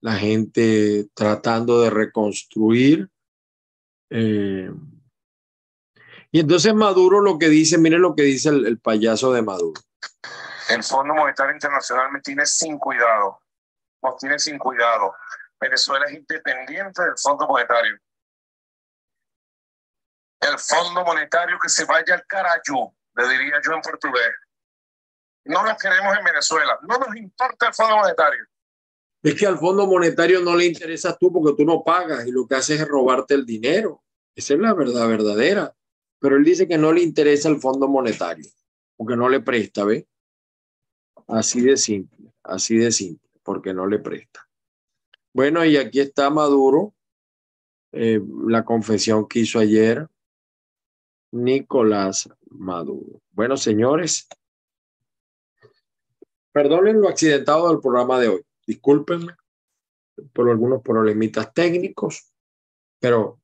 la 0.01 0.15
gente 0.15 1.07
tratando 1.13 1.81
de 1.81 1.89
reconstruir. 1.89 3.09
Eh, 4.09 4.69
y 6.31 6.39
entonces 6.39 6.73
Maduro 6.73 7.21
lo 7.21 7.37
que 7.37 7.49
dice, 7.49 7.77
miren 7.77 8.01
lo 8.01 8.15
que 8.15 8.23
dice 8.23 8.49
el, 8.49 8.65
el 8.65 8.79
payaso 8.79 9.33
de 9.33 9.41
Maduro. 9.41 9.81
El 10.69 10.83
Fondo 10.83 11.13
Monetario 11.13 11.53
Internacional 11.53 12.11
me 12.11 12.19
tiene 12.21 12.45
sin 12.45 12.77
cuidado. 12.77 13.39
Nos 14.01 14.17
tiene 14.17 14.37
sin 14.37 14.57
cuidado. 14.57 15.13
Venezuela 15.59 16.05
es 16.05 16.13
independiente 16.13 17.01
del 17.01 17.17
Fondo 17.17 17.47
Monetario 17.47 17.97
el 20.41 20.57
Fondo 20.59 21.03
Monetario 21.03 21.57
que 21.61 21.69
se 21.69 21.85
vaya 21.85 22.15
al 22.15 22.25
carajo, 22.25 22.95
le 23.15 23.27
diría 23.27 23.59
yo 23.63 23.73
en 23.73 23.81
portugués. 23.81 24.31
No 25.45 25.63
nos 25.63 25.77
queremos 25.77 26.17
en 26.17 26.25
Venezuela, 26.25 26.77
no 26.81 26.97
nos 26.97 27.15
importa 27.15 27.67
el 27.67 27.73
Fondo 27.73 27.97
Monetario. 27.97 28.45
Es 29.23 29.35
que 29.35 29.47
al 29.47 29.57
Fondo 29.57 29.87
Monetario 29.87 30.41
no 30.41 30.55
le 30.55 30.65
interesas 30.65 31.17
tú 31.17 31.31
porque 31.31 31.55
tú 31.57 31.65
no 31.65 31.83
pagas 31.83 32.25
y 32.27 32.31
lo 32.31 32.47
que 32.47 32.55
haces 32.55 32.79
es 32.79 32.87
robarte 32.87 33.33
el 33.33 33.45
dinero. 33.45 34.03
Esa 34.35 34.53
es 34.53 34.59
la 34.59 34.73
verdad 34.73 35.07
verdadera. 35.07 35.73
Pero 36.19 36.37
él 36.37 36.43
dice 36.43 36.67
que 36.67 36.77
no 36.77 36.91
le 36.91 37.01
interesa 37.01 37.49
el 37.49 37.59
Fondo 37.59 37.87
Monetario 37.87 38.49
porque 38.97 39.15
no 39.15 39.29
le 39.29 39.39
presta, 39.39 39.85
¿ve? 39.85 40.07
Así 41.27 41.61
de 41.61 41.77
simple, 41.77 42.33
así 42.43 42.77
de 42.77 42.91
simple, 42.91 43.29
porque 43.43 43.73
no 43.73 43.85
le 43.85 43.99
presta. 43.99 44.49
Bueno, 45.33 45.63
y 45.63 45.77
aquí 45.77 45.99
está 45.99 46.29
Maduro, 46.29 46.95
eh, 47.91 48.19
la 48.47 48.65
confesión 48.65 49.27
que 49.27 49.39
hizo 49.39 49.59
ayer 49.59 50.07
Nicolás 51.31 52.29
Maduro. 52.49 53.21
Bueno, 53.31 53.55
señores, 53.55 54.27
perdonen 56.51 56.99
lo 56.99 57.09
accidentado 57.09 57.69
del 57.69 57.79
programa 57.79 58.19
de 58.19 58.29
hoy. 58.29 58.41
Discúlpenme 58.65 59.35
por 60.33 60.49
algunos 60.49 60.81
problemitas 60.81 61.53
técnicos, 61.53 62.33
pero 62.99 63.39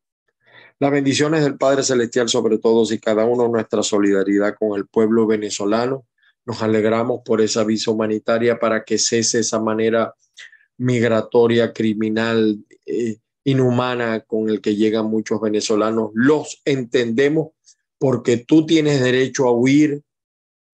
las 0.80 0.92
bendiciones 0.92 1.44
del 1.44 1.58
Padre 1.58 1.84
Celestial 1.84 2.30
sobre 2.30 2.58
todos 2.58 2.92
y 2.92 3.00
cada 3.00 3.26
uno, 3.26 3.48
nuestra 3.48 3.84
solidaridad 3.84 4.56
con 4.58 4.78
el 4.78 4.88
pueblo 4.88 5.26
venezolano. 5.28 6.06
Nos 6.46 6.62
alegramos 6.62 7.22
por 7.24 7.42
esa 7.42 7.64
visa 7.64 7.92
humanitaria 7.92 8.60
para 8.60 8.84
que 8.84 8.98
cese 8.98 9.40
esa 9.40 9.60
manera 9.60 10.14
migratoria, 10.78 11.72
criminal, 11.72 12.60
eh, 12.86 13.18
inhumana 13.46 14.22
con 14.22 14.50
el 14.50 14.62
que 14.62 14.76
llegan 14.76 15.06
muchos 15.06 15.40
venezolanos. 15.40 16.12
Los 16.14 16.62
entendemos 16.66 17.52
porque 17.98 18.38
tú 18.38 18.66
tienes 18.66 19.02
derecho 19.02 19.48
a 19.48 19.52
huir 19.52 20.02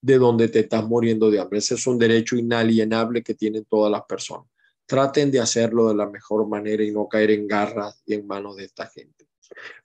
de 0.01 0.17
donde 0.17 0.47
te 0.47 0.59
estás 0.61 0.87
muriendo 0.87 1.29
de 1.29 1.39
hambre. 1.39 1.59
Ese 1.59 1.75
es 1.75 1.85
un 1.85 1.99
derecho 1.99 2.35
inalienable 2.35 3.21
que 3.21 3.35
tienen 3.35 3.65
todas 3.65 3.91
las 3.91 4.03
personas. 4.03 4.47
Traten 4.85 5.29
de 5.29 5.39
hacerlo 5.39 5.89
de 5.89 5.95
la 5.95 6.09
mejor 6.09 6.47
manera 6.47 6.83
y 6.83 6.91
no 6.91 7.07
caer 7.07 7.31
en 7.31 7.47
garras 7.47 8.01
y 8.05 8.13
en 8.13 8.25
manos 8.25 8.55
de 8.55 8.63
esta 8.63 8.87
gente. 8.87 9.18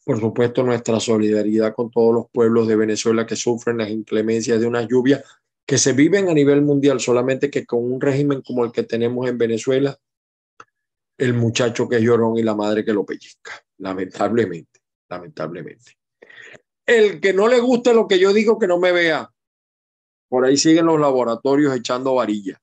Por 0.05 0.21
supuesto, 0.21 0.63
nuestra 0.63 1.01
solidaridad 1.01 1.75
con 1.75 1.91
todos 1.91 2.15
los 2.15 2.31
pueblos 2.31 2.69
de 2.69 2.77
Venezuela 2.77 3.27
que 3.27 3.37
sufren 3.37 3.79
las 3.79 3.91
inclemencias 3.91 4.61
de 4.61 4.67
una 4.67 4.83
lluvia 4.83 5.23
que 5.67 5.79
se 5.79 5.93
viven 5.93 6.29
a 6.29 6.35
nivel 6.35 6.63
mundial, 6.63 7.01
solamente 7.01 7.51
que 7.51 7.65
con 7.65 7.91
un 7.91 8.01
régimen 8.01 8.43
como 8.43 8.65
el 8.65 8.73
que 8.73 8.83
tenemos 8.83 9.29
en 9.29 9.39
Venezuela, 9.39 9.99
el 11.17 11.35
muchacho 11.35 11.89
que 11.89 11.97
es 11.97 12.03
llorón 12.03 12.37
y 12.37 12.43
la 12.43 12.55
madre 12.55 12.85
que 12.85 12.93
lo 12.93 13.05
pellizca, 13.05 13.53
lamentablemente, 13.79 14.81
lamentablemente. 15.09 15.97
El 16.85 17.21
que 17.21 17.33
no 17.33 17.49
le 17.49 17.61
guste 17.61 17.95
lo 17.95 18.07
que 18.07 18.19
yo 18.19 18.33
digo, 18.33 18.59
que 18.59 18.67
no 18.67 18.79
me 18.79 18.93
vea. 18.93 19.31
Por 20.29 20.45
ahí 20.45 20.57
siguen 20.57 20.87
los 20.87 21.01
laboratorios 21.01 21.75
echando 21.75 22.15
varilla. 22.15 22.61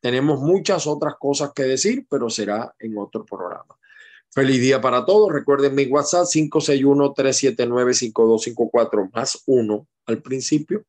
Tenemos 0.00 0.40
muchas 0.40 0.86
otras 0.86 1.14
cosas 1.18 1.52
que 1.52 1.64
decir, 1.64 2.06
pero 2.08 2.30
será 2.30 2.74
en 2.78 2.96
otro 2.96 3.24
programa. 3.24 3.76
Feliz 4.32 4.60
día 4.60 4.80
para 4.80 5.04
todos. 5.04 5.32
Recuerden 5.32 5.74
mi 5.74 5.86
WhatsApp 5.86 6.26
561-379-5254 6.26 9.10
más 9.12 9.42
uno 9.46 9.88
al 10.06 10.22
principio. 10.22 10.84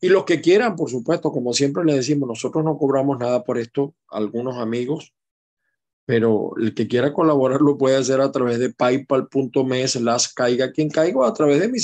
Y 0.00 0.08
los 0.08 0.24
que 0.24 0.40
quieran, 0.40 0.76
por 0.76 0.88
supuesto, 0.88 1.32
como 1.32 1.52
siempre 1.52 1.84
les 1.84 1.96
decimos, 1.96 2.28
nosotros 2.28 2.64
no 2.64 2.78
cobramos 2.78 3.18
nada 3.18 3.42
por 3.42 3.58
esto, 3.58 3.96
algunos 4.08 4.58
amigos, 4.58 5.12
pero 6.04 6.52
el 6.56 6.72
que 6.72 6.86
quiera 6.86 7.12
colaborar 7.12 7.60
lo 7.60 7.76
puede 7.76 7.96
hacer 7.96 8.20
a 8.20 8.30
través 8.30 8.60
de 8.60 8.72
paypal.me 8.72 9.86
las 10.00 10.32
caiga 10.32 10.70
quien 10.70 10.88
caiga 10.88 11.26
a 11.26 11.34
través 11.34 11.58
de 11.60 11.68
mi. 11.68 11.80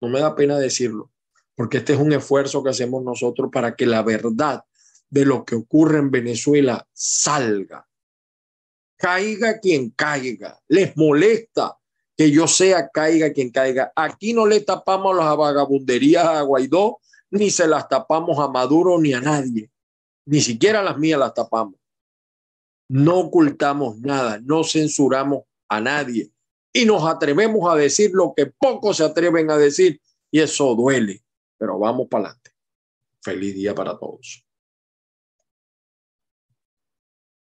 No 0.00 0.08
me 0.08 0.18
da 0.18 0.34
pena 0.34 0.58
decirlo, 0.58 1.12
porque 1.54 1.76
este 1.78 1.92
es 1.92 2.00
un 2.00 2.12
esfuerzo 2.12 2.64
que 2.64 2.70
hacemos 2.70 3.04
nosotros 3.04 3.48
para 3.52 3.76
que 3.76 3.86
la 3.86 4.02
verdad 4.02 4.64
de 5.08 5.24
lo 5.24 5.44
que 5.44 5.54
ocurre 5.54 5.98
en 5.98 6.10
Venezuela 6.10 6.84
salga 6.92 7.85
caiga 8.96 9.60
quien 9.60 9.90
caiga. 9.90 10.60
Les 10.68 10.96
molesta 10.96 11.78
que 12.16 12.30
yo 12.30 12.48
sea 12.48 12.88
caiga 12.88 13.32
quien 13.32 13.50
caiga. 13.50 13.92
Aquí 13.94 14.32
no 14.32 14.46
le 14.46 14.60
tapamos 14.60 15.14
las 15.16 15.36
vagabunderías 15.36 16.24
a 16.24 16.42
Guaidó, 16.42 16.98
ni 17.30 17.50
se 17.50 17.66
las 17.66 17.88
tapamos 17.88 18.38
a 18.38 18.48
Maduro 18.48 18.98
ni 18.98 19.12
a 19.12 19.20
nadie. 19.20 19.70
Ni 20.26 20.40
siquiera 20.40 20.82
las 20.82 20.98
mías 20.98 21.20
las 21.20 21.34
tapamos. 21.34 21.74
No 22.88 23.18
ocultamos 23.18 23.98
nada, 23.98 24.40
no 24.42 24.64
censuramos 24.64 25.44
a 25.68 25.80
nadie 25.80 26.30
y 26.76 26.84
nos 26.84 27.04
atrevemos 27.04 27.72
a 27.72 27.74
decir 27.74 28.10
lo 28.12 28.34
que 28.36 28.46
pocos 28.46 28.98
se 28.98 29.04
atreven 29.04 29.50
a 29.50 29.56
decir 29.56 30.00
y 30.30 30.40
eso 30.40 30.74
duele, 30.74 31.24
pero 31.56 31.78
vamos 31.78 32.06
para 32.08 32.26
adelante. 32.26 32.50
Feliz 33.22 33.54
día 33.54 33.74
para 33.74 33.98
todos. 33.98 34.45